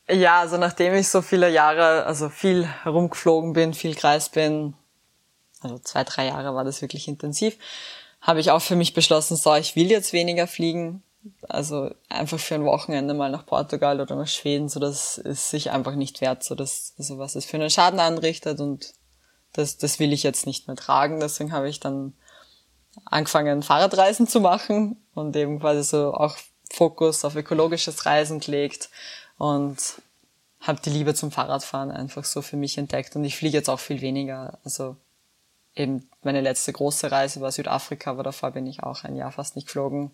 [0.09, 4.73] Ja, also nachdem ich so viele Jahre, also viel herumgeflogen bin, viel gereist bin,
[5.61, 7.57] also zwei, drei Jahre war das wirklich intensiv,
[8.21, 11.03] habe ich auch für mich beschlossen, so, ich will jetzt weniger fliegen.
[11.49, 15.71] Also einfach für ein Wochenende mal nach Portugal oder nach Schweden, so das ist sich
[15.71, 18.93] einfach nicht wert, so das, also was es für einen Schaden anrichtet und
[19.51, 21.19] das, das will ich jetzt nicht mehr tragen.
[21.19, 22.13] Deswegen habe ich dann
[23.03, 26.37] angefangen, Fahrradreisen zu machen und eben quasi so auch
[26.71, 28.89] Fokus auf ökologisches Reisen gelegt
[29.37, 30.01] und
[30.59, 33.79] habe die Liebe zum Fahrradfahren einfach so für mich entdeckt und ich fliege jetzt auch
[33.79, 34.57] viel weniger.
[34.63, 34.97] Also
[35.75, 39.55] eben meine letzte große Reise war Südafrika, aber davor bin ich auch ein Jahr fast
[39.55, 40.11] nicht geflogen,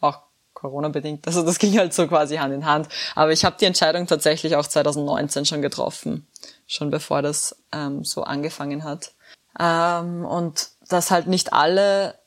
[0.00, 0.20] auch
[0.52, 1.26] Corona bedingt.
[1.26, 2.88] Also das ging halt so quasi Hand in Hand.
[3.14, 6.26] Aber ich habe die Entscheidung tatsächlich auch 2019 schon getroffen,
[6.66, 9.12] schon bevor das ähm, so angefangen hat.
[9.58, 12.18] Ähm, und dass halt nicht alle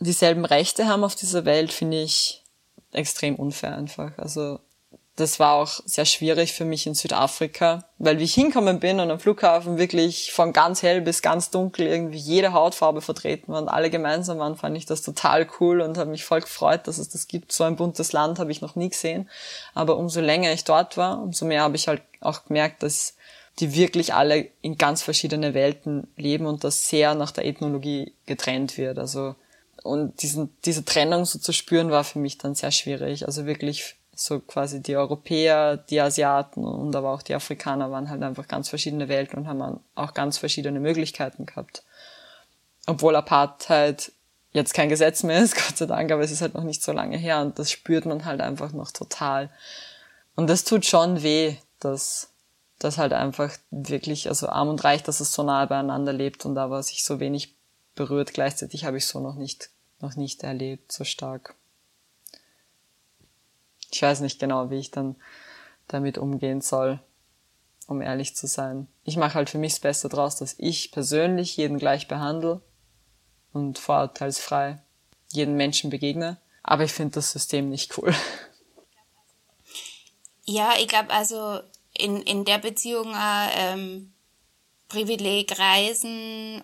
[0.00, 2.42] dieselben Rechte haben auf dieser Welt, finde ich
[2.92, 4.18] extrem unfair einfach.
[4.18, 4.60] Also
[5.16, 9.12] das war auch sehr schwierig für mich in Südafrika, weil wie ich hinkommen bin und
[9.12, 13.68] am Flughafen wirklich von ganz hell bis ganz dunkel irgendwie jede Hautfarbe vertreten war und
[13.68, 17.10] alle gemeinsam waren, fand ich das total cool und habe mich voll gefreut, dass es
[17.10, 17.52] das gibt.
[17.52, 19.30] So ein buntes Land habe ich noch nie gesehen.
[19.72, 23.14] Aber umso länger ich dort war, umso mehr habe ich halt auch gemerkt, dass
[23.60, 28.76] die wirklich alle in ganz verschiedene Welten leben und das sehr nach der Ethnologie getrennt
[28.78, 28.98] wird.
[28.98, 29.36] Also
[29.84, 33.26] und diesen, diese Trennung so zu spüren war für mich dann sehr schwierig.
[33.26, 38.22] Also wirklich so quasi die Europäer, die Asiaten und aber auch die Afrikaner waren halt
[38.22, 41.82] einfach ganz verschiedene Welten und haben auch ganz verschiedene Möglichkeiten gehabt.
[42.86, 44.12] Obwohl Apartheid
[44.52, 46.92] jetzt kein Gesetz mehr ist, Gott sei Dank, aber es ist halt noch nicht so
[46.92, 49.50] lange her und das spürt man halt einfach noch total.
[50.36, 52.30] Und das tut schon weh, dass
[52.78, 56.58] das halt einfach wirklich, also arm und reich, dass es so nahe beieinander lebt und
[56.58, 57.54] aber sich so wenig
[57.94, 58.34] berührt.
[58.34, 61.54] Gleichzeitig habe ich so noch nicht, noch nicht erlebt, so stark
[63.94, 65.14] ich weiß nicht genau, wie ich dann
[65.86, 66.98] damit umgehen soll,
[67.86, 68.88] um ehrlich zu sein.
[69.04, 72.60] Ich mache halt für mich das Beste draus, dass ich persönlich jeden gleich behandle
[73.52, 74.82] und vorurteilsfrei
[75.30, 76.38] jeden Menschen begegne.
[76.62, 78.14] Aber ich finde das System nicht cool.
[80.44, 81.60] Ja, ich glaube also
[81.96, 84.12] in, in der Beziehung äh, ähm,
[84.88, 86.62] Privileg Reisen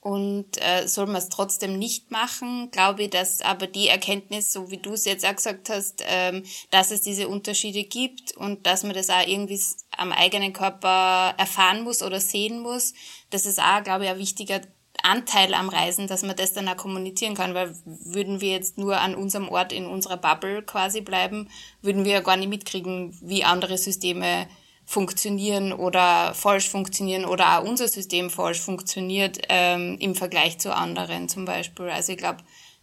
[0.00, 4.70] und äh, soll man es trotzdem nicht machen, glaube ich, dass aber die Erkenntnis, so
[4.70, 8.84] wie du es jetzt auch gesagt hast, ähm, dass es diese Unterschiede gibt und dass
[8.84, 9.60] man das auch irgendwie
[9.96, 12.94] am eigenen Körper erfahren muss oder sehen muss,
[13.30, 14.60] das ist auch, glaube ich, ein wichtiger
[15.02, 19.00] Anteil am Reisen, dass man das dann auch kommunizieren kann, weil würden wir jetzt nur
[19.00, 21.48] an unserem Ort in unserer Bubble quasi bleiben,
[21.82, 24.48] würden wir ja gar nicht mitkriegen, wie andere Systeme
[24.88, 31.28] funktionieren oder falsch funktionieren oder auch unser System falsch funktioniert ähm, im Vergleich zu anderen
[31.28, 31.90] zum Beispiel.
[31.90, 32.38] Also ich glaube,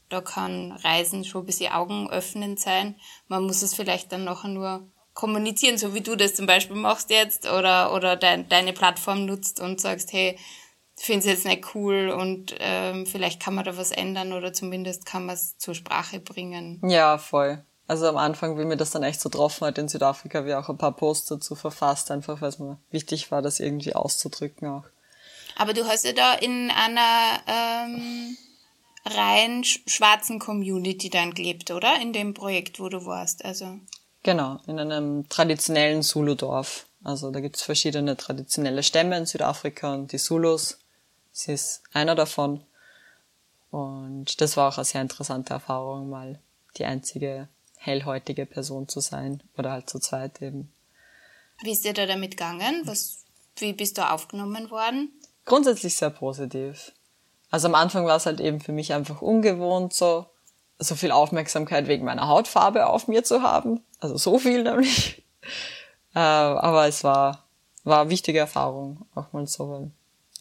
[0.09, 2.93] da kann Reisen schon ein bisschen augenöffnend sein.
[3.27, 7.09] Man muss es vielleicht dann nachher nur kommunizieren, so wie du das zum Beispiel machst
[7.09, 10.37] jetzt oder, oder de deine Plattform nutzt und sagst, hey,
[10.95, 15.07] finde es jetzt nicht cool und ähm, vielleicht kann man da was ändern oder zumindest
[15.07, 16.79] kann man es zur Sprache bringen.
[16.87, 17.65] Ja, voll.
[17.87, 20.69] Also am Anfang, wie mir das dann echt so getroffen hat in Südafrika, ich auch
[20.69, 24.85] ein paar Posts dazu verfasst, einfach weil es mir wichtig war, das irgendwie auszudrücken auch.
[25.55, 28.37] Aber du hast ja da in einer ähm,
[29.05, 32.01] rein schwarzen Community dann gelebt, oder?
[32.01, 33.45] In dem Projekt, wo du warst.
[33.45, 33.79] Also.
[34.23, 36.87] Genau, in einem traditionellen Zulu-Dorf.
[37.03, 40.79] Also da gibt's verschiedene traditionelle Stämme in Südafrika und die Zulus
[41.37, 42.63] Sie ist einer davon.
[43.69, 46.39] Und das war auch eine sehr interessante Erfahrung, mal
[46.77, 50.71] die einzige hellhäutige Person zu sein oder halt zu zweit eben.
[51.61, 52.81] Wie ist dir da damit gegangen?
[52.85, 53.23] Was,
[53.57, 55.11] wie bist du aufgenommen worden?
[55.45, 56.91] Grundsätzlich sehr positiv.
[57.51, 60.25] Also am Anfang war es halt eben für mich einfach ungewohnt, so,
[60.79, 63.81] so viel Aufmerksamkeit wegen meiner Hautfarbe auf mir zu haben.
[63.99, 65.23] Also so viel nämlich.
[66.13, 67.45] Äh, aber es war,
[67.83, 69.91] war eine wichtige Erfahrung, auch mal so, weil,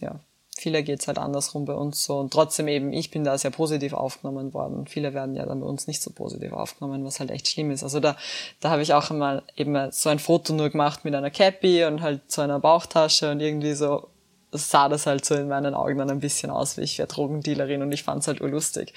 [0.00, 0.18] ja,
[0.56, 2.18] Viele geht's halt andersrum bei uns so.
[2.18, 4.86] Und trotzdem eben, ich bin da sehr positiv aufgenommen worden.
[4.86, 7.82] Viele werden ja dann bei uns nicht so positiv aufgenommen, was halt echt schlimm ist.
[7.82, 8.16] Also da,
[8.60, 12.02] da habe ich auch einmal eben so ein Foto nur gemacht mit einer Cappy und
[12.02, 14.08] halt so einer Bauchtasche und irgendwie so
[14.52, 17.82] sah das halt so in meinen Augen dann ein bisschen aus, wie ich wäre Drogendealerin
[17.82, 18.94] und ich fand's halt urlustig.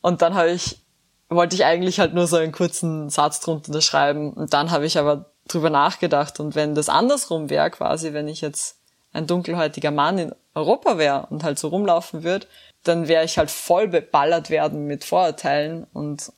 [0.00, 0.78] Und dann habe ich,
[1.28, 4.96] wollte ich eigentlich halt nur so einen kurzen Satz drunter schreiben und dann habe ich
[4.98, 8.77] aber drüber nachgedacht und wenn das andersrum wäre quasi, wenn ich jetzt
[9.12, 12.46] ein dunkelhäutiger Mann in Europa wäre und halt so rumlaufen würde,
[12.84, 16.32] dann wäre ich halt voll beballert werden mit Vorurteilen und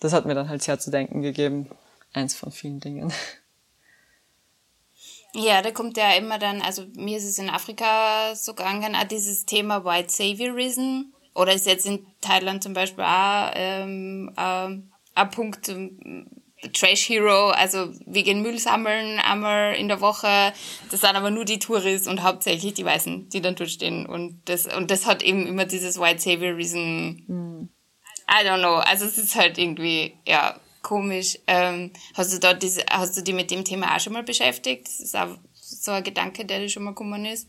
[0.00, 1.70] das hat mir dann halt sehr zu denken gegeben.
[2.12, 3.12] Eins von vielen Dingen.
[5.34, 9.44] Ja, da kommt ja immer dann, also mir ist es in Afrika so gegangen, dieses
[9.44, 14.68] Thema White Saviorism oder ist jetzt in Thailand zum Beispiel auch ähm, äh,
[15.14, 15.68] ein Punkt,
[16.72, 20.52] Trash Hero, also wir gehen Müll sammeln einmal in der Woche.
[20.90, 24.06] Das sind aber nur die Touristen und hauptsächlich die Weißen, die dann dort stehen.
[24.06, 27.24] Und das, und das hat eben immer dieses White Saviorism.
[27.26, 27.68] Mhm.
[28.28, 28.76] I don't know.
[28.76, 31.38] Also es ist halt irgendwie, ja, komisch.
[31.46, 34.86] Ähm, hast du dort diese, hast du dich mit dem Thema auch schon mal beschäftigt?
[34.86, 37.48] Das ist auch so ein Gedanke, der dir schon mal gekommen ist.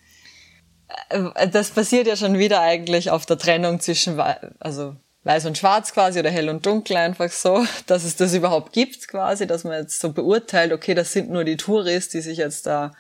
[1.10, 4.20] Äh, das passiert ja schon wieder eigentlich auf der Trennung zwischen,
[4.60, 4.96] also
[5.28, 9.08] weiß und schwarz quasi oder hell und dunkel einfach so, dass es das überhaupt gibt
[9.08, 12.66] quasi, dass man jetzt so beurteilt, okay, das sind nur die Touristen, die sich jetzt
[12.66, 12.94] da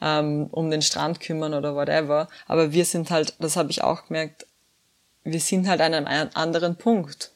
[0.00, 2.28] ähm, um den Strand kümmern oder whatever.
[2.46, 4.46] Aber wir sind halt, das habe ich auch gemerkt,
[5.24, 7.32] wir sind halt an einem anderen Punkt.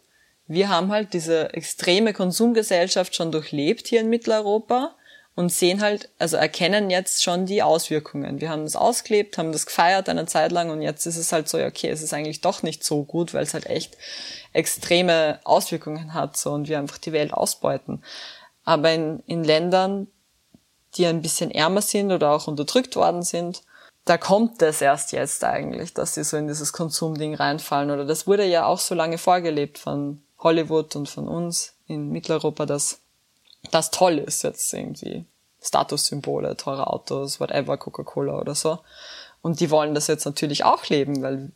[0.47, 4.95] Wir haben halt diese extreme Konsumgesellschaft schon durchlebt hier in Mitteleuropa
[5.39, 8.41] und sehen halt, also erkennen jetzt schon die Auswirkungen.
[8.41, 11.49] Wir haben das ausgelebt, haben das gefeiert eine Zeit lang und jetzt ist es halt
[11.49, 13.97] so, okay, es ist eigentlich doch nicht so gut, weil es halt echt
[14.53, 18.03] extreme Auswirkungen hat so und wir einfach die Welt ausbeuten.
[18.65, 20.09] Aber in, in Ländern,
[20.97, 23.63] die ein bisschen ärmer sind oder auch unterdrückt worden sind,
[24.07, 27.93] da kommt es erst jetzt eigentlich, dass sie so in dieses Konsumding reinfallen.
[27.93, 32.67] Oder das wurde ja auch so lange vorgelebt von Hollywood und von uns in Mitteleuropa,
[32.67, 33.03] dass
[33.71, 35.25] das toll ist jetzt irgendwie.
[35.61, 38.79] Statussymbole, teure Autos, whatever, Coca-Cola oder so.
[39.43, 41.53] Und die wollen das jetzt natürlich auch leben, weil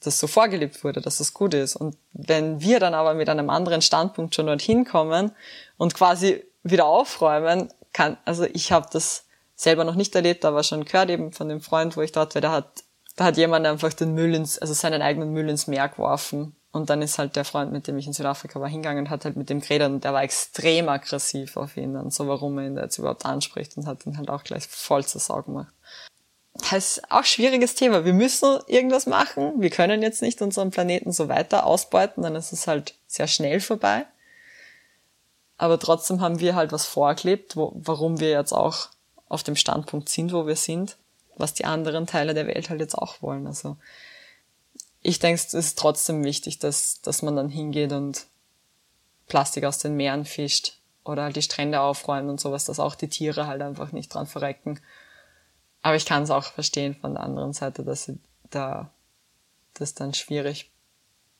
[0.00, 1.76] das so vorgelebt wurde, dass das gut ist.
[1.76, 5.32] Und wenn wir dann aber mit einem anderen Standpunkt schon dorthin kommen
[5.76, 10.84] und quasi wieder aufräumen, kann, also ich habe das selber noch nicht erlebt, aber schon
[10.84, 12.84] gehört eben von dem Freund, wo ich dort war, da hat,
[13.16, 16.90] da hat jemand einfach den Müll ins, also seinen eigenen Müll ins Meer geworfen und
[16.90, 19.36] dann ist halt der Freund, mit dem ich in Südafrika war, hingegangen und hat halt
[19.36, 22.76] mit dem geredet und der war extrem aggressiv auf ihn dann, so warum er ihn
[22.76, 25.72] da jetzt überhaupt anspricht und hat ihn halt auch gleich voll zur Sau gemacht.
[26.70, 28.04] Das ist auch schwieriges Thema.
[28.04, 29.60] Wir müssen irgendwas machen.
[29.60, 33.60] Wir können jetzt nicht unseren Planeten so weiter ausbeuten, dann ist es halt sehr schnell
[33.60, 34.06] vorbei.
[35.56, 38.88] Aber trotzdem haben wir halt was vorgelebt, wo, warum wir jetzt auch
[39.28, 40.96] auf dem Standpunkt sind, wo wir sind,
[41.36, 43.46] was die anderen Teile der Welt halt jetzt auch wollen.
[43.46, 43.76] Also
[45.02, 48.26] ich denke, es ist trotzdem wichtig, dass, dass man dann hingeht und
[49.26, 53.08] Plastik aus den Meeren fischt oder halt die Strände aufräumt und sowas, dass auch die
[53.08, 54.80] Tiere halt einfach nicht dran verrecken.
[55.82, 58.18] Aber ich kann es auch verstehen von der anderen Seite, dass sie
[58.50, 58.90] da
[59.74, 60.70] das dann schwierig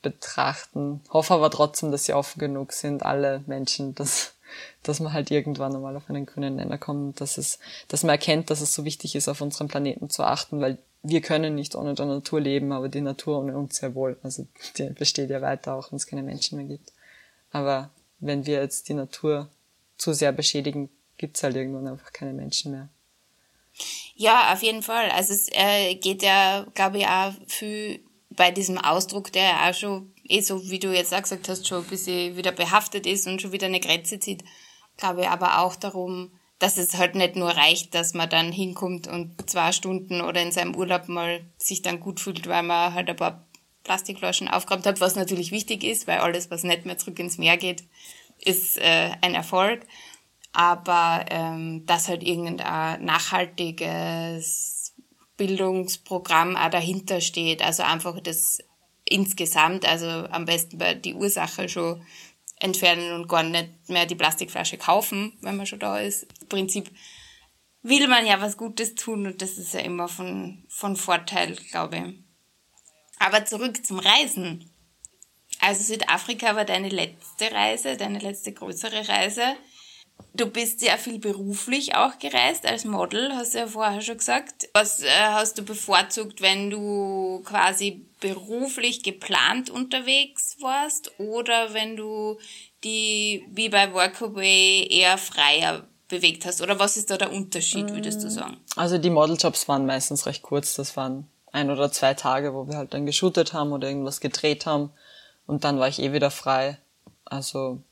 [0.01, 1.01] betrachten.
[1.11, 4.35] Hoffe aber trotzdem, dass sie offen genug sind, alle Menschen, dass,
[4.83, 8.51] dass man halt irgendwann einmal auf einen grünen Nenner kommt, dass es, dass man erkennt,
[8.51, 11.95] dass es so wichtig ist, auf unserem Planeten zu achten, weil wir können nicht ohne
[11.95, 14.19] der Natur leben, aber die Natur ohne uns sehr wohl.
[14.23, 16.93] Also die besteht ja weiter, auch wenn es keine Menschen mehr gibt.
[17.51, 19.49] Aber wenn wir jetzt die Natur
[19.97, 22.89] zu sehr beschädigen, gibt's halt irgendwann einfach keine Menschen mehr.
[24.15, 25.11] Ja, auf jeden Fall.
[25.11, 29.75] Also es äh, geht ja, glaube ich, auch viel bei diesem Ausdruck, der ja auch
[29.75, 33.27] schon, eh so wie du jetzt auch gesagt hast, schon ein bisschen wieder behaftet ist
[33.27, 34.45] und schon wieder eine Grenze zieht,
[34.97, 39.07] glaube ich aber auch darum, dass es halt nicht nur reicht, dass man dann hinkommt
[39.07, 43.09] und zwei Stunden oder in seinem Urlaub mal sich dann gut fühlt, weil man halt
[43.09, 43.47] ein paar
[43.85, 47.57] Plastikflaschen aufgeräumt hat, was natürlich wichtig ist, weil alles, was nicht mehr zurück ins Meer
[47.57, 47.85] geht,
[48.45, 49.83] ist äh, ein Erfolg.
[50.53, 54.95] Aber ähm, dass halt irgendein nachhaltiges
[55.37, 58.59] Bildungsprogramm auch dahinter steht, also einfach das
[59.05, 62.03] insgesamt, also am besten bei die Ursache schon
[62.61, 66.27] entfernen und gar nicht mehr die Plastikflasche kaufen, wenn man schon da ist.
[66.41, 66.91] Im Prinzip
[67.83, 71.97] will man ja was Gutes tun und das ist ja immer von, von Vorteil, glaube
[71.97, 72.25] ich.
[73.19, 74.71] Aber zurück zum Reisen.
[75.61, 79.43] Also Südafrika war deine letzte Reise, deine letzte größere Reise.
[80.35, 84.69] Du bist sehr viel beruflich auch gereist als Model, hast du ja vorher schon gesagt.
[84.73, 92.39] Was äh, hast du bevorzugt, wenn du quasi beruflich geplant unterwegs warst oder wenn du
[92.85, 96.63] die wie bei Workaway eher freier bewegt hast?
[96.63, 98.57] Oder was ist da der Unterschied, würdest du sagen?
[98.77, 100.75] Also die Modeljobs waren meistens recht kurz.
[100.75, 104.67] Das waren ein oder zwei Tage, wo wir halt dann geshootet haben oder irgendwas gedreht
[104.67, 104.91] haben.
[105.47, 106.79] Und dann war ich eh wieder frei.
[107.25, 107.83] Also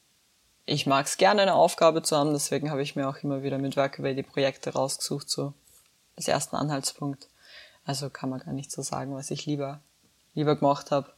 [0.67, 3.59] ich mag es gerne, eine Aufgabe zu haben, deswegen habe ich mir auch immer wieder
[3.59, 5.55] mit Workaway die Projekte rausgesucht, so
[6.17, 7.29] als ersten Anhaltspunkt.
[7.85, 9.81] Also kann man gar nicht so sagen, was ich lieber,
[10.35, 11.13] lieber gemacht habe.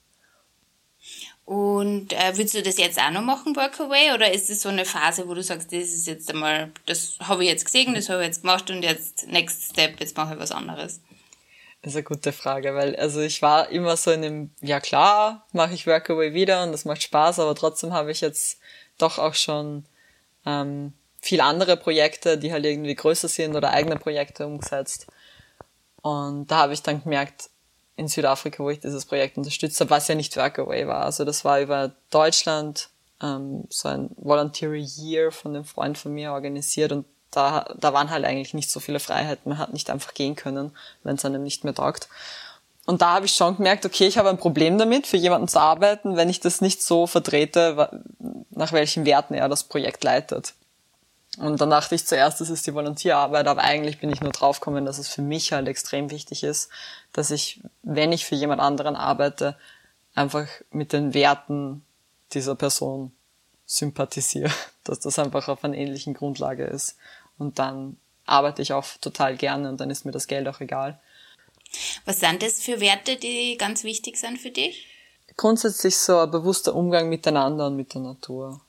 [1.47, 4.85] Und äh, willst du das jetzt auch noch machen, Workaway, oder ist es so eine
[4.85, 8.21] Phase, wo du sagst, das ist jetzt einmal, das habe ich jetzt gesehen, das habe
[8.21, 11.01] ich jetzt gemacht und jetzt next step, jetzt mache ich was anderes?
[11.81, 15.47] Das ist eine gute Frage, weil also ich war immer so in dem, ja klar,
[15.53, 18.59] mache ich Workaway wieder und das macht Spaß, aber trotzdem habe ich jetzt
[18.99, 19.85] doch auch schon
[20.47, 25.07] ähm, viel andere Projekte, die halt irgendwie größer sind oder eigene Projekte umgesetzt.
[26.03, 27.51] Und da habe ich dann gemerkt,
[27.97, 31.05] in Südafrika, wo ich dieses Projekt unterstützt habe, was ja nicht Workaway war.
[31.05, 36.33] Also das war über Deutschland ähm, so ein Voluntary Year von einem Freund von mir
[36.33, 39.51] organisiert und da, da waren halt eigentlich nicht so viele Freiheiten.
[39.51, 42.09] Man hat nicht einfach gehen können, wenn es einem nicht mehr taugt.
[42.88, 45.61] Und da habe ich schon gemerkt, okay, ich habe ein Problem damit, für jemanden zu
[45.61, 48.03] arbeiten, wenn ich das nicht so vertrete,
[48.48, 50.55] nach welchen Werten er das Projekt leitet.
[51.37, 54.87] Und dann dachte ich zuerst, das ist die Volontierarbeit, aber eigentlich bin ich nur draufgekommen,
[54.87, 56.70] dass es für mich halt extrem wichtig ist,
[57.12, 59.55] dass ich, wenn ich für jemand anderen arbeite,
[60.14, 61.85] einfach mit den Werten
[62.33, 63.12] dieser Person
[63.66, 64.51] sympathisiere,
[64.85, 66.96] dass das einfach auf einer ähnlichen Grundlage ist.
[67.37, 70.98] Und dann arbeite ich auch total gerne und dann ist mir das Geld auch egal.
[72.05, 74.87] Was sind das für Werte, die ganz wichtig sind für dich?
[75.37, 78.61] Grundsätzlich so ein bewusster Umgang miteinander und mit der Natur.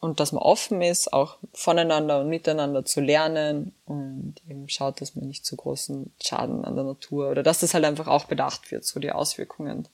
[0.00, 5.16] Und dass man offen ist, auch voneinander und miteinander zu lernen und eben schaut, dass
[5.16, 8.70] man nicht zu großen Schaden an der Natur oder dass das halt einfach auch bedacht
[8.70, 9.88] wird, so die Auswirkungen,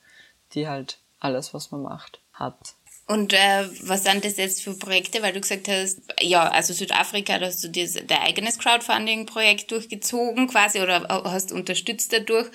[0.53, 2.75] die halt alles, was man macht, hat.
[3.07, 5.21] Und äh, was sind das jetzt für Projekte?
[5.21, 10.47] Weil du gesagt hast, ja, also Südafrika, da hast du dir dein eigenes Crowdfunding-Projekt durchgezogen
[10.47, 12.47] quasi oder hast unterstützt dadurch.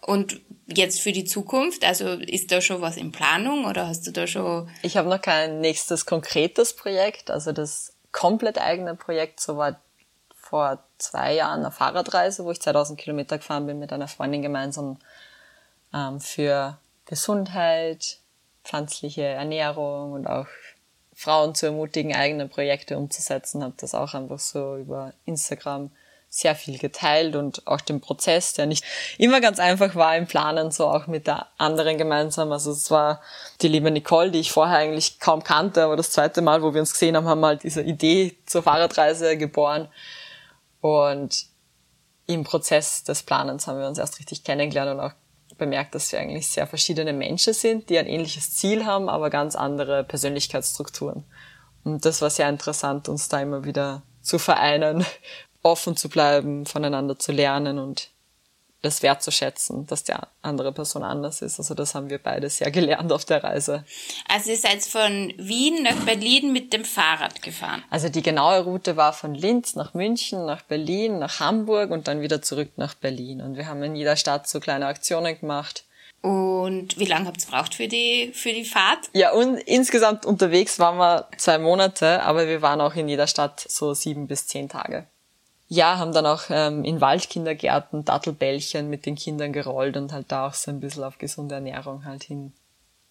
[0.00, 4.10] Und jetzt für die Zukunft, also ist da schon was in Planung oder hast du
[4.10, 4.70] da schon...
[4.82, 7.30] Ich habe noch kein nächstes konkretes Projekt.
[7.30, 9.78] Also das komplett eigene Projekt, so war
[10.34, 14.98] vor zwei Jahren eine Fahrradreise, wo ich 2000 Kilometer gefahren bin mit einer Freundin gemeinsam
[15.92, 18.18] ähm, für Gesundheit,
[18.68, 20.46] pflanzliche Ernährung und auch
[21.14, 25.90] Frauen zu ermutigen, eigene Projekte umzusetzen, habe das auch einfach so über Instagram
[26.30, 28.84] sehr viel geteilt und auch den Prozess, der nicht
[29.16, 32.52] immer ganz einfach war im Planen, so auch mit der anderen gemeinsam.
[32.52, 33.22] Also es war
[33.62, 36.80] die liebe Nicole, die ich vorher eigentlich kaum kannte, aber das zweite Mal, wo wir
[36.80, 39.88] uns gesehen haben, haben wir halt diese Idee zur Fahrradreise geboren.
[40.82, 41.46] Und
[42.26, 45.12] im Prozess des Planens haben wir uns erst richtig kennengelernt und auch
[45.58, 49.56] bemerkt, dass wir eigentlich sehr verschiedene Menschen sind, die ein ähnliches Ziel haben, aber ganz
[49.56, 51.24] andere Persönlichkeitsstrukturen.
[51.84, 55.04] Und das war sehr interessant, uns da immer wieder zu vereinen,
[55.62, 58.10] offen zu bleiben, voneinander zu lernen und
[58.82, 60.12] das wertzuschätzen, dass die
[60.42, 61.58] andere Person anders ist.
[61.58, 63.84] Also das haben wir beide sehr gelernt auf der Reise.
[64.28, 67.82] Also ihr seid von Wien nach Berlin mit dem Fahrrad gefahren?
[67.90, 72.20] Also die genaue Route war von Linz nach München, nach Berlin, nach Hamburg und dann
[72.20, 73.40] wieder zurück nach Berlin.
[73.40, 75.84] Und wir haben in jeder Stadt so kleine Aktionen gemacht.
[76.20, 79.08] Und wie lange habt ihr gebraucht für die, für die Fahrt?
[79.12, 83.64] Ja, und insgesamt unterwegs waren wir zwei Monate, aber wir waren auch in jeder Stadt
[83.68, 85.06] so sieben bis zehn Tage.
[85.68, 90.48] Ja, haben dann auch ähm, in Waldkindergärten Dattelbällchen mit den Kindern gerollt und halt da
[90.48, 92.52] auch so ein bisschen auf gesunde Ernährung halt hin,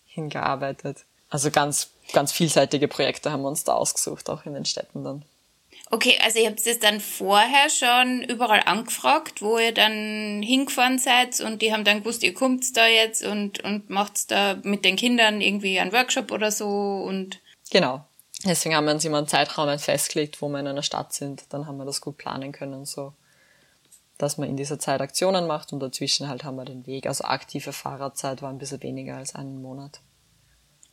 [0.07, 1.05] hingearbeitet.
[1.29, 5.23] Also ganz, ganz vielseitige Projekte haben wir uns da ausgesucht, auch in den Städten dann.
[5.89, 11.39] Okay, also ihr habt es dann vorher schon überall angefragt, wo ihr dann hingefahren seid
[11.39, 14.95] und die haben dann gewusst, ihr kommt da jetzt und, und macht da mit den
[14.95, 17.39] Kindern irgendwie einen Workshop oder so und.
[17.69, 18.06] Genau.
[18.45, 21.45] Deswegen haben wir uns immer einen Zeitraum festgelegt, wo wir in einer Stadt sind.
[21.49, 23.13] Dann haben wir das gut planen können, so.
[24.17, 27.07] Dass man in dieser Zeit Aktionen macht und dazwischen halt haben wir den Weg.
[27.07, 30.01] Also aktive Fahrradzeit war ein bisschen weniger als einen Monat.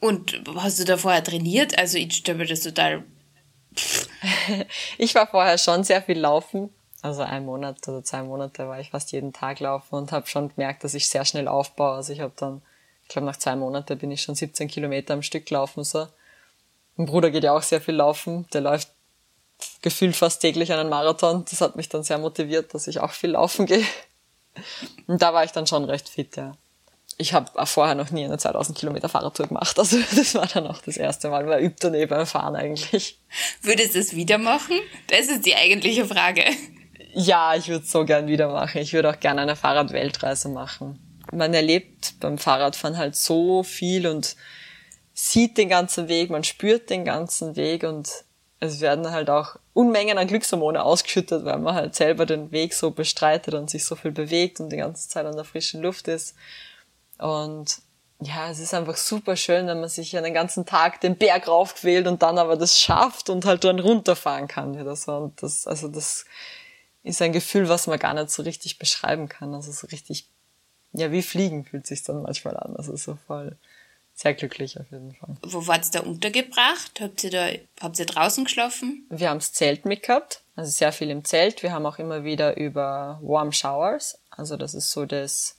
[0.01, 1.79] Und hast du da vorher trainiert?
[1.79, 3.05] Also ich stelle mir das total
[4.99, 6.71] ich war vorher schon sehr viel laufen.
[7.03, 10.49] Also ein Monat oder zwei Monate war ich fast jeden Tag laufen und habe schon
[10.49, 11.97] gemerkt, dass ich sehr schnell aufbaue.
[11.97, 12.63] Also ich habe dann,
[13.03, 16.07] ich glaube nach zwei Monaten bin ich schon 17 Kilometer am Stück laufen so.
[16.97, 18.47] Mein Bruder geht ja auch sehr viel laufen.
[18.53, 18.89] Der läuft
[19.83, 21.45] gefühlt fast täglich einen Marathon.
[21.51, 23.85] Das hat mich dann sehr motiviert, dass ich auch viel laufen gehe.
[25.07, 26.53] Und da war ich dann schon recht fit, ja
[27.17, 29.79] ich habe vorher noch nie eine 2000 Kilometer Fahrradtour gemacht.
[29.79, 31.45] Also das war dann auch das erste Mal.
[31.45, 33.19] Man übt dann eh beim Fahren eigentlich.
[33.63, 34.77] Würdest du es wieder machen?
[35.09, 36.45] Das ist die eigentliche Frage.
[37.13, 38.81] Ja, ich würde es so gern wieder machen.
[38.81, 40.99] Ich würde auch gerne eine Fahrradweltreise machen.
[41.33, 44.37] Man erlebt beim Fahrradfahren halt so viel und
[45.15, 48.11] sieht den ganzen Weg, man spürt den ganzen Weg und
[48.61, 52.91] es werden halt auch Unmengen an Glückshormone ausgeschüttet, weil man halt selber den Weg so
[52.91, 56.35] bestreitet und sich so viel bewegt und die ganze Zeit an der frischen Luft ist.
[57.19, 57.79] Und
[58.21, 62.07] ja, es ist einfach super schön, wenn man sich einen ganzen Tag den Berg raufquält
[62.07, 65.13] und dann aber das schafft und halt dann runterfahren kann wieder so.
[65.13, 66.25] Und das, also das
[67.03, 69.55] ist ein Gefühl, was man gar nicht so richtig beschreiben kann.
[69.55, 70.29] Also so richtig,
[70.93, 72.77] ja, wie Fliegen fühlt sich dann manchmal an.
[72.77, 73.57] Also so voll
[74.15, 75.37] sehr glücklich auf jeden Fall.
[75.43, 77.01] Wo wart ihr da untergebracht?
[77.01, 77.49] Habt ihr da,
[77.81, 79.07] habt ihr draußen geschlafen?
[79.11, 81.63] Wir haben das Zelt mitgehabt, also sehr viel im Zelt.
[81.63, 85.59] Wir haben auch immer wieder über Warm Showers, also das ist so das,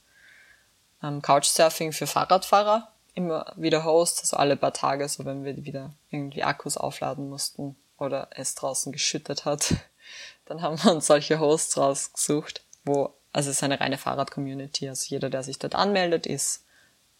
[1.03, 5.93] ähm, Couchsurfing für Fahrradfahrer immer wieder Host, also alle paar Tage, so wenn wir wieder
[6.09, 9.73] irgendwie Akkus aufladen mussten oder es draußen geschüttet hat,
[10.45, 15.05] dann haben wir uns solche Hosts rausgesucht, wo, also es ist eine reine Fahrrad-Community, also
[15.07, 16.64] jeder, der sich dort anmeldet, ist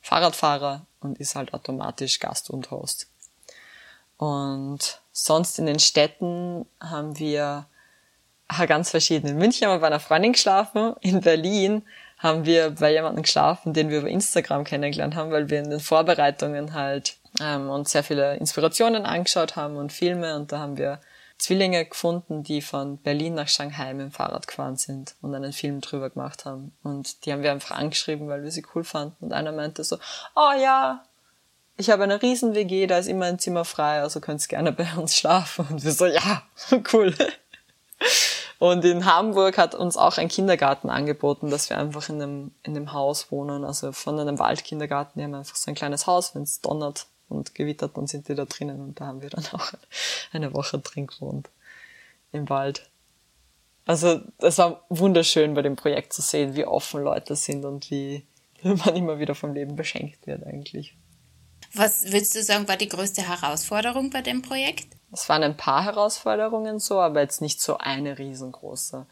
[0.06, 3.08] Fahrradfahrer und ist halt automatisch Gast und Host.
[4.18, 7.66] Und sonst in den Städten haben wir
[8.68, 9.32] ganz verschiedene.
[9.32, 11.82] In München haben wir bei einer Freundin geschlafen, in Berlin
[12.20, 15.80] haben wir bei jemandem geschlafen, den wir über Instagram kennengelernt haben, weil wir in den
[15.80, 21.02] Vorbereitungen halt ähm, uns sehr viele Inspirationen angeschaut haben und Filme und da haben wir
[21.38, 25.82] Zwillinge gefunden, die von Berlin nach Shanghai mit dem Fahrrad gefahren sind und einen Film
[25.82, 26.76] drüber gemacht haben.
[26.82, 29.26] Und die haben wir einfach angeschrieben, weil wir sie cool fanden.
[29.26, 29.98] Und einer meinte so,
[30.36, 31.04] oh ja,
[31.78, 34.72] ich habe eine riesen WG, da ist immer ein Zimmer frei, also könnt ihr gerne
[34.72, 35.68] bei uns schlafen.
[35.70, 36.44] Und wir so, ja,
[36.94, 37.14] cool.
[38.58, 42.76] Und in Hamburg hat uns auch ein Kindergarten angeboten, dass wir einfach in einem, in
[42.76, 45.20] einem Haus wohnen, also von einem Waldkindergarten.
[45.20, 48.36] Die haben einfach so ein kleines Haus, wenn es donnert und gewittert, dann sind die
[48.36, 49.72] da drinnen und da haben wir dann auch
[50.32, 51.50] eine Woche drin gewohnt.
[52.32, 52.90] Im Wald.
[53.86, 58.26] Also es war wunderschön bei dem Projekt zu sehen, wie offen Leute sind und wie
[58.64, 60.96] man immer wieder vom Leben beschenkt wird eigentlich.
[61.74, 64.88] Was würdest du sagen, war die größte Herausforderung bei dem Projekt?
[65.12, 69.06] Es waren ein paar Herausforderungen so, aber jetzt nicht so eine riesengroße.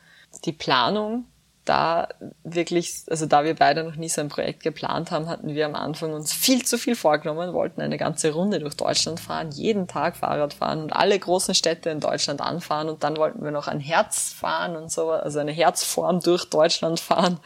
[0.46, 1.26] Die Planung,
[1.66, 2.10] da
[2.44, 5.76] wirklich, also da wir beide noch nie so ein Projekt geplant haben, hatten wir am
[5.76, 10.18] Anfang uns viel zu viel vorgenommen, wollten eine ganze Runde durch Deutschland fahren, jeden Tag
[10.18, 13.80] Fahrrad fahren und alle großen Städte in Deutschland anfahren und dann wollten wir noch ein
[13.80, 17.40] Herz fahren und so, also eine Herzform durch Deutschland fahren.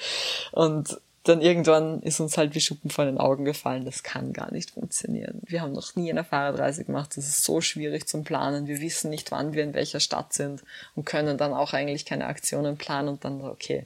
[0.51, 4.51] Und dann irgendwann ist uns halt wie Schuppen von den Augen gefallen, das kann gar
[4.51, 5.41] nicht funktionieren.
[5.45, 8.67] Wir haben noch nie eine Fahrradreise gemacht, das ist so schwierig zum Planen.
[8.67, 10.63] Wir wissen nicht, wann wir in welcher Stadt sind
[10.95, 13.86] und können dann auch eigentlich keine Aktionen planen und dann, okay,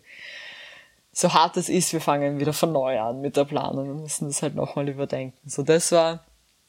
[1.13, 4.27] so hart es ist, wir fangen wieder von neu an mit der Planung und müssen
[4.27, 5.37] das halt nochmal überdenken.
[5.45, 6.23] So, das war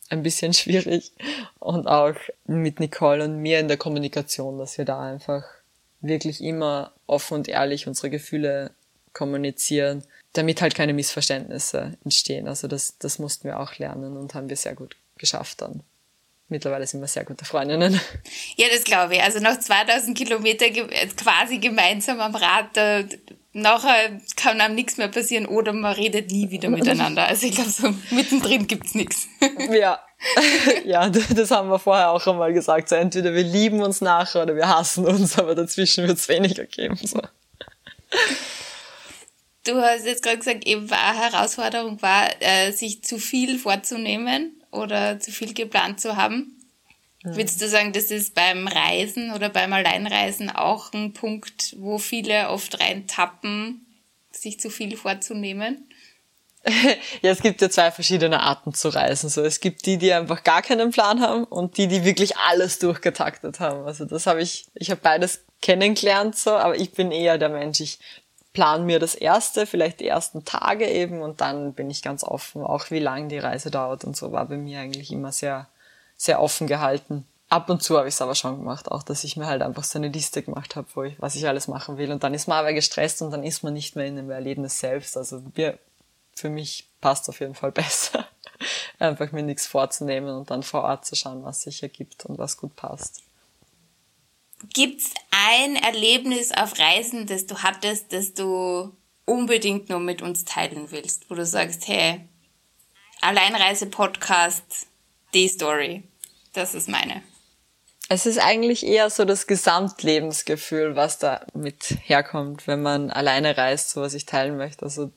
[0.09, 1.13] ein bisschen schwierig
[1.59, 2.17] und auch
[2.47, 5.45] mit Nicole und mir in der Kommunikation, dass wir da einfach
[6.01, 8.73] wirklich immer offen und ehrlich unsere Gefühle
[9.13, 10.03] kommunizieren
[10.33, 12.49] damit halt keine Missverständnisse entstehen.
[12.49, 15.83] Also das, das mussten wir auch lernen und haben wir sehr gut geschafft dann.
[16.49, 17.99] Mittlerweile sind wir sehr gute Freundinnen.
[18.57, 19.23] Ja, das glaube ich.
[19.23, 20.67] Also nach 2000 Kilometer
[21.17, 23.03] quasi gemeinsam am Rad, da,
[23.55, 27.27] nachher kann einem nichts mehr passieren oder man redet nie wieder miteinander.
[27.27, 29.27] Also ich glaube, so mittendrin gibt's nichts.
[29.71, 29.99] Ja.
[30.85, 32.89] ja, das haben wir vorher auch einmal gesagt.
[32.89, 36.97] So entweder wir lieben uns nachher oder wir hassen uns, aber dazwischen wird's weniger geben.
[36.97, 37.21] So.
[39.65, 44.61] Du hast jetzt gerade gesagt, eben war eine Herausforderung war, äh, sich zu viel vorzunehmen
[44.73, 46.59] oder zu viel geplant zu haben.
[47.23, 47.37] Mhm.
[47.37, 52.49] Würdest du sagen, das ist beim Reisen oder beim Alleinreisen auch ein Punkt, wo viele
[52.49, 53.87] oft reintappen,
[54.33, 55.89] sich zu viel vorzunehmen?
[57.23, 59.29] ja, es gibt ja zwei verschiedene Arten zu reisen.
[59.29, 62.79] So, es gibt die, die einfach gar keinen Plan haben und die, die wirklich alles
[62.79, 63.85] durchgetaktet haben.
[63.85, 67.81] Also das habe ich, ich habe beides kennengelernt so, aber ich bin eher der Mensch.
[67.81, 67.99] Ich
[68.53, 72.63] plan mir das erste, vielleicht die ersten Tage eben und dann bin ich ganz offen,
[72.63, 75.69] auch wie lang die Reise dauert und so war bei mir eigentlich immer sehr,
[76.17, 77.27] sehr offen gehalten.
[77.49, 79.85] Ab und zu habe ich es aber schon gemacht, auch dass ich mir halt einfach
[79.85, 82.11] so eine Liste gemacht habe, wo ich, was ich alles machen will.
[82.11, 84.81] Und dann ist man aber gestresst und dann ist man nicht mehr in dem Erlebnis
[84.81, 85.19] selbst.
[85.19, 85.79] Also wir,
[86.35, 88.27] für mich passt auf jeden Fall besser,
[88.99, 92.57] einfach mir nichts vorzunehmen und dann vor Ort zu schauen, was sich ergibt und was
[92.57, 93.23] gut passt.
[94.75, 98.95] Gibt's ein Erlebnis auf Reisen, das du hattest, das du
[99.25, 102.29] unbedingt nur mit uns teilen willst, wo du sagst, hey,
[103.21, 104.87] Alleinreise-Podcast,
[105.35, 106.03] die Story,
[106.53, 107.23] das ist meine.
[108.09, 113.91] Es ist eigentlich eher so das Gesamtlebensgefühl, was da mit herkommt, wenn man alleine reist,
[113.91, 114.85] so was ich teilen möchte.
[114.85, 115.13] Also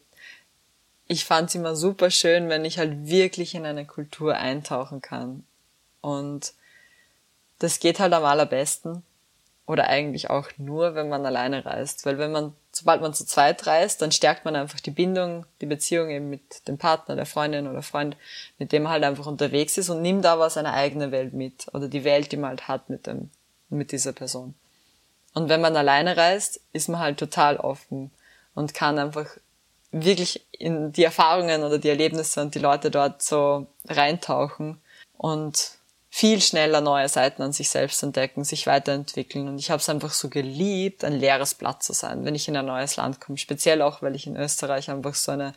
[1.08, 5.46] ich fand es immer super schön, wenn ich halt wirklich in eine Kultur eintauchen kann.
[6.02, 6.54] Und
[7.60, 9.04] das geht halt am allerbesten,
[9.66, 12.06] oder eigentlich auch nur, wenn man alleine reist.
[12.06, 15.66] Weil wenn man, sobald man zu zweit reist, dann stärkt man einfach die Bindung, die
[15.66, 18.16] Beziehung eben mit dem Partner, der Freundin oder Freund,
[18.60, 21.68] mit dem man halt einfach unterwegs ist und nimmt aber seine eigene Welt mit.
[21.74, 23.32] Oder die Welt, die man halt hat mit dem,
[23.70, 24.54] mit dieser Person.
[25.34, 28.12] Und wenn man alleine reist, ist man halt total offen
[28.54, 29.28] und kann einfach
[29.92, 34.80] wirklich in die Erfahrungen oder die Erlebnisse und die Leute dort so reintauchen
[35.18, 35.72] und
[36.18, 39.50] viel schneller neue Seiten an sich selbst entdecken, sich weiterentwickeln.
[39.50, 42.56] Und ich habe es einfach so geliebt, ein leeres Blatt zu sein, wenn ich in
[42.56, 43.38] ein neues Land komme.
[43.38, 45.54] Speziell auch, weil ich in Österreich einfach so eine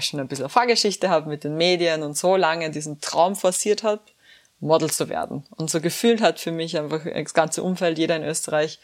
[0.00, 4.00] schon ein bisschen Vorgeschichte habe mit den Medien und so lange diesen Traum forciert habe,
[4.60, 5.44] Model zu werden.
[5.56, 8.78] Und so gefühlt hat für mich einfach das ganze Umfeld, jeder in Österreich,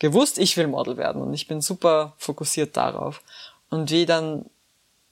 [0.00, 1.22] gewusst, ich will Model werden.
[1.22, 3.22] Und ich bin super fokussiert darauf.
[3.70, 4.46] Und wie dann,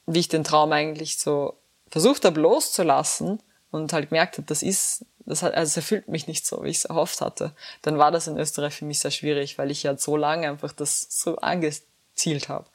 [0.06, 1.54] wie ich den Traum eigentlich so
[1.88, 3.38] versucht habe loszulassen
[3.70, 6.68] und halt gemerkt habe, das ist das hat, also es erfüllt mich nicht so, wie
[6.68, 7.52] ich es erhofft hatte,
[7.82, 10.72] dann war das in Österreich für mich sehr schwierig, weil ich ja so lange einfach
[10.72, 12.66] das so angezielt habe.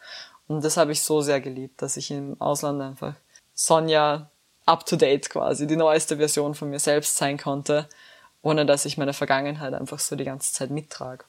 [0.48, 3.16] Und das habe ich so sehr geliebt, dass ich im Ausland einfach
[3.54, 4.30] Sonja
[4.66, 7.88] up to date quasi, die neueste Version von mir selbst sein konnte,
[8.42, 11.26] ohne dass ich meine Vergangenheit einfach so die ganze Zeit mittrage.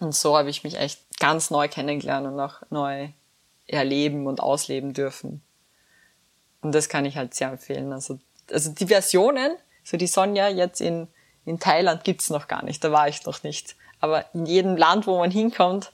[0.00, 3.08] Und so habe ich mich echt ganz neu kennengelernt und auch neu
[3.66, 5.42] erleben und ausleben dürfen.
[6.60, 7.92] Und das kann ich halt sehr empfehlen.
[7.92, 8.18] Also,
[8.50, 11.06] also die Versionen, so die Sonja jetzt in,
[11.44, 13.76] in Thailand gibt's noch gar nicht, da war ich noch nicht.
[14.00, 15.92] Aber in jedem Land, wo man hinkommt,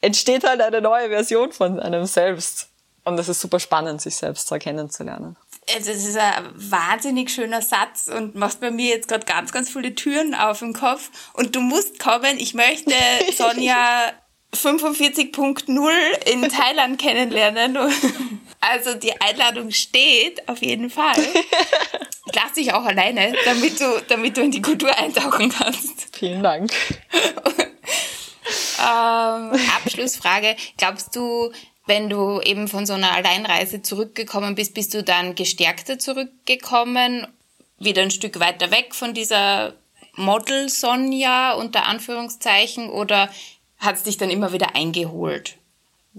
[0.00, 2.68] entsteht halt eine neue Version von einem selbst.
[3.04, 5.36] Und das ist super spannend, sich selbst so kennenzulernen.
[5.74, 9.70] Also es ist ein wahnsinnig schöner Satz und machst bei mir jetzt gerade ganz, ganz
[9.70, 11.10] viele Türen auf im Kopf.
[11.34, 12.38] Und du musst kommen.
[12.38, 12.94] Ich möchte
[13.36, 14.12] Sonja
[14.54, 15.90] 45.0
[16.26, 17.78] in Thailand kennenlernen.
[18.62, 21.16] Also die Einladung steht auf jeden Fall.
[22.26, 26.14] Ich lasse dich auch alleine, damit du, damit du in die Kultur eintauchen kannst.
[26.16, 26.70] Vielen Dank.
[28.78, 30.54] ähm, Abschlussfrage.
[30.76, 31.50] Glaubst du,
[31.86, 37.26] wenn du eben von so einer Alleinreise zurückgekommen bist, bist du dann gestärkter zurückgekommen,
[37.78, 39.72] wieder ein Stück weiter weg von dieser
[40.14, 43.28] Model Sonja unter Anführungszeichen oder
[43.80, 45.56] hat es dich dann immer wieder eingeholt?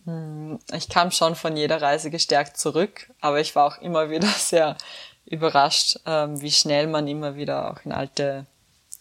[0.05, 4.27] Hm, ich kam schon von jeder Reise gestärkt zurück, aber ich war auch immer wieder
[4.37, 4.77] sehr
[5.25, 8.45] überrascht, ähm, wie schnell man immer wieder auch in alte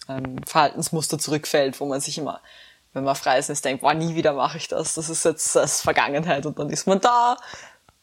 [0.08, 2.40] ähm, Verhaltensmuster zurückfällt, wo man sich immer,
[2.92, 5.56] wenn man auf Reisen ist, denkt, boah, nie wieder mache ich das, das ist jetzt
[5.56, 7.36] das Vergangenheit und dann ist man da,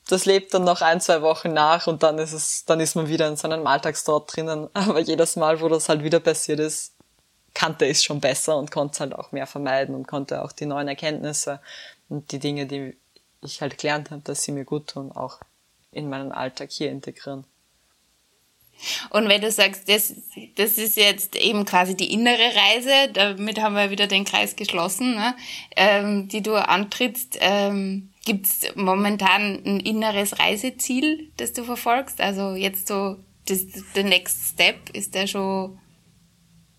[0.10, 3.08] das lebt dann noch ein, zwei Wochen nach und dann ist es, dann ist man
[3.08, 4.70] wieder in seinem Alltagsdort drinnen.
[4.74, 6.94] Aber jedes Mal, wo das halt wieder passiert ist,
[7.58, 10.52] kannte ich es schon besser und konnte es halt auch mehr vermeiden und konnte auch
[10.52, 11.60] die neuen Erkenntnisse
[12.08, 12.96] und die Dinge, die
[13.42, 15.40] ich halt gelernt habe, dass sie mir gut tun, auch
[15.92, 17.46] in meinen Alltag hier integrieren.
[19.10, 20.14] Und wenn du sagst, das,
[20.56, 25.16] das ist jetzt eben quasi die innere Reise, damit haben wir wieder den Kreis geschlossen,
[25.16, 25.36] ne,
[25.76, 32.22] ähm, die du antrittst, ähm, gibt es momentan ein inneres Reiseziel, das du verfolgst?
[32.22, 33.18] Also jetzt so,
[33.96, 35.80] der Next Step, ist der schon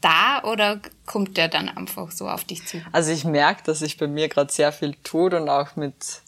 [0.01, 2.81] da oder kommt der dann einfach so auf dich zu?
[2.93, 6.23] Also ich merke, dass sich bei mir gerade sehr viel tut und auch mit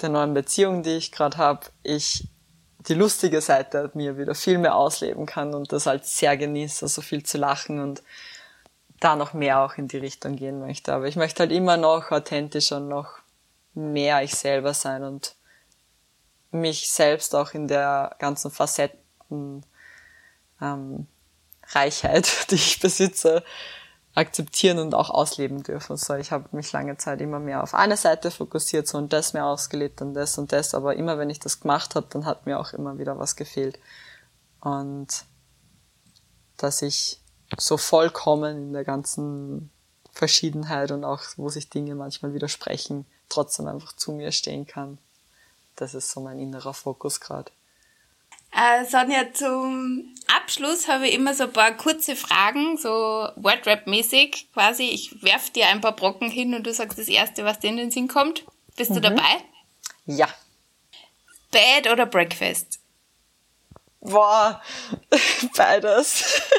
[0.00, 2.28] der neuen Beziehung, die ich gerade habe, ich
[2.88, 7.02] die lustige Seite mir wieder viel mehr ausleben kann und das halt sehr genieße, so
[7.02, 8.02] viel zu lachen und
[9.00, 10.92] da noch mehr auch in die Richtung gehen möchte.
[10.92, 13.18] Aber ich möchte halt immer noch authentischer und noch
[13.74, 15.34] mehr ich selber sein und
[16.50, 19.64] mich selbst auch in der ganzen Facetten
[20.60, 21.06] ähm,
[21.70, 23.44] Reichheit, die ich besitze,
[24.14, 25.96] akzeptieren und auch ausleben dürfen.
[25.96, 29.32] So, ich habe mich lange Zeit immer mehr auf eine Seite fokussiert so und das
[29.32, 32.46] mehr ausgelebt und das und das, aber immer wenn ich das gemacht habe, dann hat
[32.46, 33.78] mir auch immer wieder was gefehlt.
[34.60, 35.24] Und
[36.56, 37.20] dass ich
[37.56, 39.70] so vollkommen in der ganzen
[40.12, 44.98] Verschiedenheit und auch wo sich Dinge manchmal widersprechen, trotzdem einfach zu mir stehen kann.
[45.76, 47.52] Das ist so mein innerer Fokus gerade.
[48.52, 52.88] Äh, Sonja, zum Abschluss habe ich immer so ein paar kurze Fragen, so
[53.36, 54.84] Wordrap-mäßig quasi.
[54.84, 57.76] Ich werf dir ein paar Brocken hin und du sagst das Erste, was dir in
[57.76, 58.44] den Sinn kommt.
[58.76, 58.94] Bist mhm.
[58.94, 59.44] du dabei?
[60.06, 60.28] Ja.
[61.50, 62.80] Bed oder Breakfast?
[64.00, 64.62] Boah,
[65.56, 66.42] beides.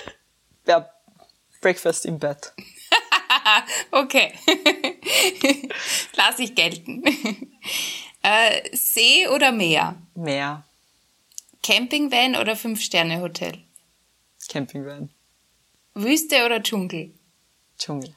[0.66, 0.88] Ja,
[1.62, 2.54] Breakfast im Bett.
[3.92, 4.34] okay.
[6.16, 7.04] Lass ich gelten.
[8.22, 9.96] Äh, See oder Meer?
[10.14, 10.64] Meer.
[11.64, 13.60] Campingvan oder Fünf-Sterne-Hotel?
[14.48, 15.10] Campingvan.
[15.94, 17.14] Wüste oder Dschungel?
[17.78, 18.16] Dschungel.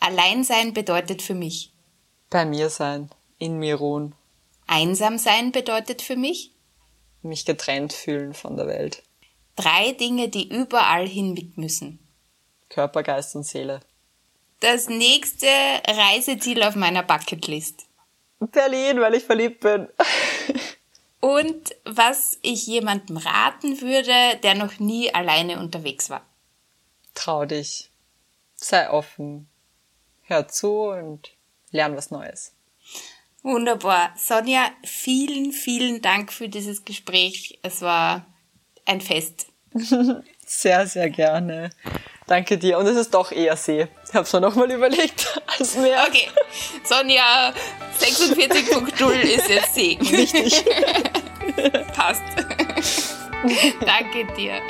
[0.00, 1.72] Alleinsein bedeutet für mich?
[2.30, 4.14] Bei mir sein, in mir ruhen.
[4.66, 6.52] Einsam sein bedeutet für mich?
[7.22, 9.02] Mich getrennt fühlen von der Welt.
[9.56, 11.98] Drei Dinge, die überall hin mit müssen.
[12.70, 13.80] Körper, Geist und Seele.
[14.60, 15.46] Das nächste
[15.86, 17.86] Reiseziel auf meiner Bucketlist.
[18.38, 19.88] Berlin, weil ich verliebt bin.
[21.20, 26.24] Und was ich jemandem raten würde, der noch nie alleine unterwegs war.
[27.14, 27.90] Trau dich.
[28.54, 29.48] Sei offen.
[30.22, 31.30] Hör zu und
[31.70, 32.54] lern was Neues.
[33.42, 34.14] Wunderbar.
[34.16, 37.58] Sonja, vielen, vielen Dank für dieses Gespräch.
[37.62, 38.26] Es war
[38.84, 39.46] ein Fest.
[40.46, 41.70] sehr, sehr gerne.
[42.30, 42.78] Danke dir.
[42.78, 43.88] Und es ist doch eher See.
[44.06, 46.06] Ich habe es mir nochmal überlegt als Meer.
[46.08, 46.28] Okay.
[46.84, 47.52] Sonja
[47.98, 49.98] 46.0 ist jetzt See.
[50.16, 50.64] Richtig.
[51.92, 52.22] Passt.
[53.84, 54.60] Danke dir.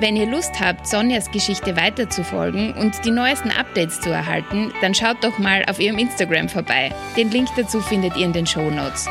[0.00, 5.24] Wenn ihr Lust habt, Sonjas Geschichte weiterzufolgen und die neuesten Updates zu erhalten, dann schaut
[5.24, 6.94] doch mal auf ihrem Instagram vorbei.
[7.16, 9.08] Den Link dazu findet ihr in den Show Notes.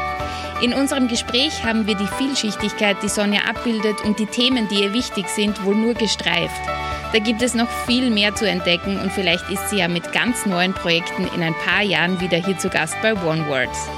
[0.62, 4.93] In unserem Gespräch haben wir die Vielschichtigkeit, die Sonja abbildet und die Themen, die ihr
[4.93, 6.62] wichtig sind, wohl nur gestreift.
[7.14, 10.45] Da gibt es noch viel mehr zu entdecken und vielleicht ist sie ja mit ganz
[10.45, 13.89] neuen Projekten in ein paar Jahren wieder hier zu Gast bei One Words.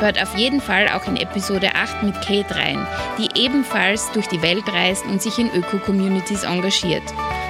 [0.00, 2.86] Hört auf jeden Fall auch in Episode 8 mit Kate rein,
[3.16, 7.04] die ebenfalls durch die Welt reist und sich in Öko-Communities engagiert.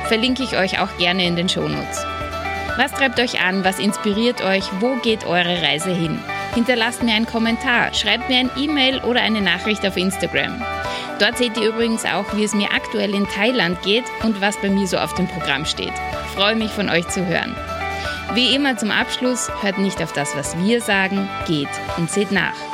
[0.07, 2.07] Verlinke ich euch auch gerne in den Shownotes.
[2.77, 3.65] Was treibt euch an?
[3.65, 4.65] Was inspiriert euch?
[4.79, 6.19] Wo geht eure Reise hin?
[6.55, 10.63] Hinterlasst mir einen Kommentar, schreibt mir ein E-Mail oder eine Nachricht auf Instagram.
[11.19, 14.69] Dort seht ihr übrigens auch, wie es mir aktuell in Thailand geht und was bei
[14.69, 15.93] mir so auf dem Programm steht.
[16.35, 17.57] Freue mich von euch zu hören.
[18.35, 22.72] Wie immer zum Abschluss, hört nicht auf das, was wir sagen, geht und seht nach.